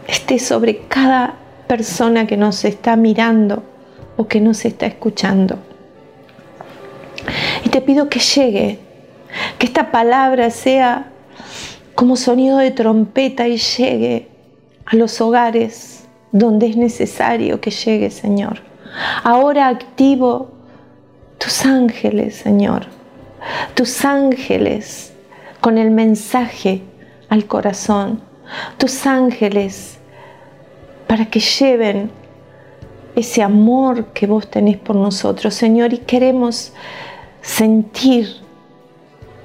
esté 0.07 0.39
sobre 0.39 0.81
cada 0.89 1.37
persona 1.67 2.27
que 2.27 2.37
nos 2.37 2.67
está 2.67 2.97
mirando 2.97 3.72
o 4.17 4.27
que 4.27 4.41
nos 4.41 4.65
está 4.65 4.87
escuchando. 4.87 5.59
Y 7.65 7.69
te 7.69 7.81
pido 7.81 8.09
que 8.09 8.19
llegue, 8.19 8.79
que 9.59 9.67
esta 9.67 9.91
palabra 9.91 10.51
sea 10.51 11.11
como 11.95 12.17
sonido 12.17 12.59
de 12.59 12.71
trompeta 12.71 13.47
y 13.49 13.59
llegue 13.59 14.29
a 14.87 14.97
los 14.97 15.21
hogares 15.21 16.05
donde 16.33 16.67
es 16.67 16.77
necesario 16.77 17.61
que 17.61 17.71
llegue, 17.71 18.11
Señor. 18.11 18.61
Ahora 19.23 19.69
activo 19.69 20.51
tus 21.39 21.65
ángeles, 21.65 22.37
Señor 22.37 22.87
tus 23.75 24.05
ángeles 24.05 25.13
con 25.61 25.79
el 25.79 25.91
mensaje 25.91 26.83
al 27.29 27.47
corazón, 27.47 28.21
tus 28.79 29.07
ángeles 29.07 29.99
para 31.07 31.27
que 31.27 31.41
lleven 31.41 32.11
ese 33.15 33.43
amor 33.43 34.07
que 34.07 34.27
vos 34.27 34.49
tenés 34.49 34.77
por 34.77 34.97
nosotros, 34.97 35.55
Señor, 35.55 35.93
y 35.93 35.99
queremos 35.99 36.73
sentir 37.43 38.37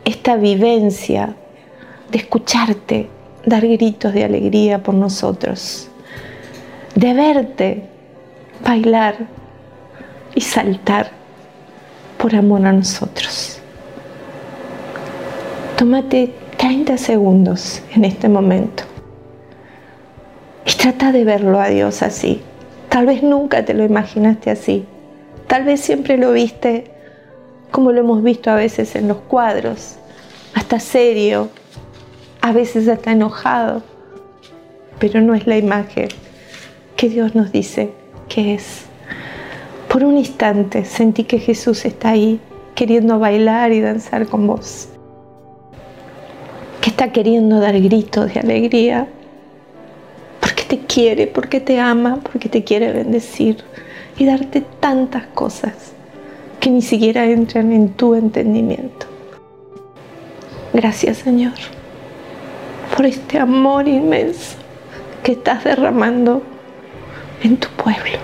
esta 0.05 0.35
vivencia 0.37 1.35
de 2.11 2.17
escucharte 2.17 3.09
dar 3.47 3.65
gritos 3.65 4.13
de 4.13 4.25
alegría 4.25 4.83
por 4.83 4.93
nosotros, 4.93 5.87
de 6.95 7.13
verte 7.13 7.89
bailar 8.63 9.15
y 10.35 10.41
saltar 10.41 11.11
por 12.17 12.35
amor 12.35 12.65
a 12.65 12.73
nosotros. 12.73 13.59
Tómate 15.77 16.33
30 16.57 16.97
segundos 16.97 17.81
en 17.95 18.03
este 18.03 18.27
momento 18.27 18.83
y 20.65 20.71
trata 20.73 21.13
de 21.13 21.23
verlo 21.23 21.59
a 21.59 21.67
Dios 21.67 22.01
así. 22.01 22.41
Tal 22.89 23.05
vez 23.05 23.23
nunca 23.23 23.65
te 23.65 23.73
lo 23.73 23.83
imaginaste 23.83 24.49
así. 24.49 24.85
Tal 25.47 25.63
vez 25.63 25.81
siempre 25.81 26.17
lo 26.17 26.31
viste 26.31 26.91
como 27.71 27.91
lo 27.91 27.99
hemos 27.99 28.23
visto 28.23 28.49
a 28.49 28.55
veces 28.55 28.95
en 28.95 29.07
los 29.07 29.17
cuadros, 29.17 29.97
hasta 30.53 30.79
serio, 30.79 31.49
a 32.41 32.53
veces 32.53 32.87
hasta 32.87 33.11
enojado, 33.11 33.83
pero 34.99 35.21
no 35.21 35.35
es 35.35 35.45
la 35.47 35.57
imagen 35.57 36.07
que 36.95 37.09
Dios 37.09 37.35
nos 37.35 37.51
dice 37.51 37.91
que 38.29 38.53
es. 38.53 38.85
Por 39.89 40.03
un 40.03 40.17
instante 40.17 40.85
sentí 40.85 41.25
que 41.25 41.39
Jesús 41.39 41.85
está 41.85 42.11
ahí 42.11 42.39
queriendo 42.73 43.19
bailar 43.19 43.71
y 43.73 43.81
danzar 43.81 44.27
con 44.27 44.47
vos 44.47 44.89
está 46.97 47.11
queriendo 47.11 47.59
dar 47.59 47.79
gritos 47.79 48.33
de 48.33 48.39
alegría, 48.39 49.07
quiere, 50.79 51.27
porque 51.27 51.59
te 51.59 51.79
ama, 51.79 52.19
porque 52.21 52.49
te 52.49 52.63
quiere 52.63 52.91
bendecir 52.91 53.63
y 54.17 54.25
darte 54.25 54.61
tantas 54.79 55.25
cosas 55.27 55.73
que 56.59 56.69
ni 56.69 56.81
siquiera 56.81 57.25
entran 57.25 57.71
en 57.71 57.89
tu 57.89 58.15
entendimiento. 58.15 59.05
Gracias 60.73 61.17
Señor 61.17 61.53
por 62.95 63.05
este 63.05 63.37
amor 63.37 63.87
inmenso 63.87 64.55
que 65.21 65.33
estás 65.33 65.63
derramando 65.63 66.41
en 67.43 67.57
tu 67.57 67.67
pueblo. 67.69 68.17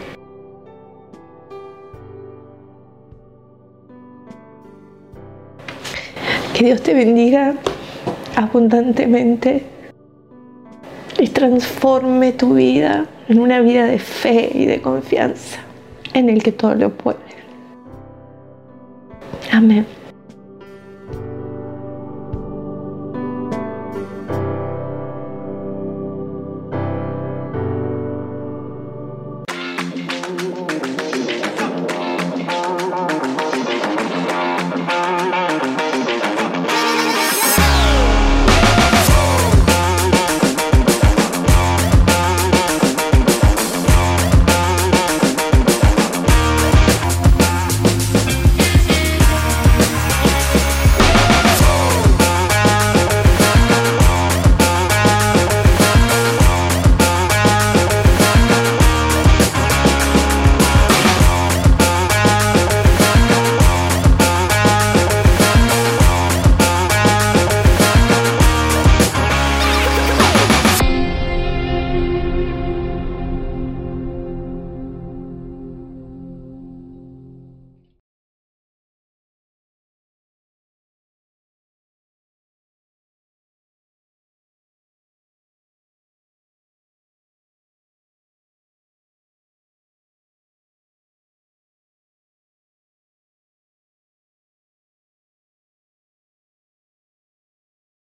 Que 6.53 6.65
Dios 6.65 6.81
te 6.81 6.93
bendiga 6.95 7.53
abundantemente 8.35 9.63
y 11.23 11.27
transforme 11.29 12.33
tu 12.33 12.55
vida 12.55 13.05
en 13.29 13.39
una 13.39 13.61
vida 13.61 13.85
de 13.85 13.97
fe 13.97 14.51
y 14.53 14.65
de 14.65 14.81
confianza 14.81 15.59
en 16.13 16.27
el 16.27 16.43
que 16.43 16.51
todo 16.51 16.75
lo 16.75 16.89
puede. 16.89 17.17
Amén. 19.49 19.85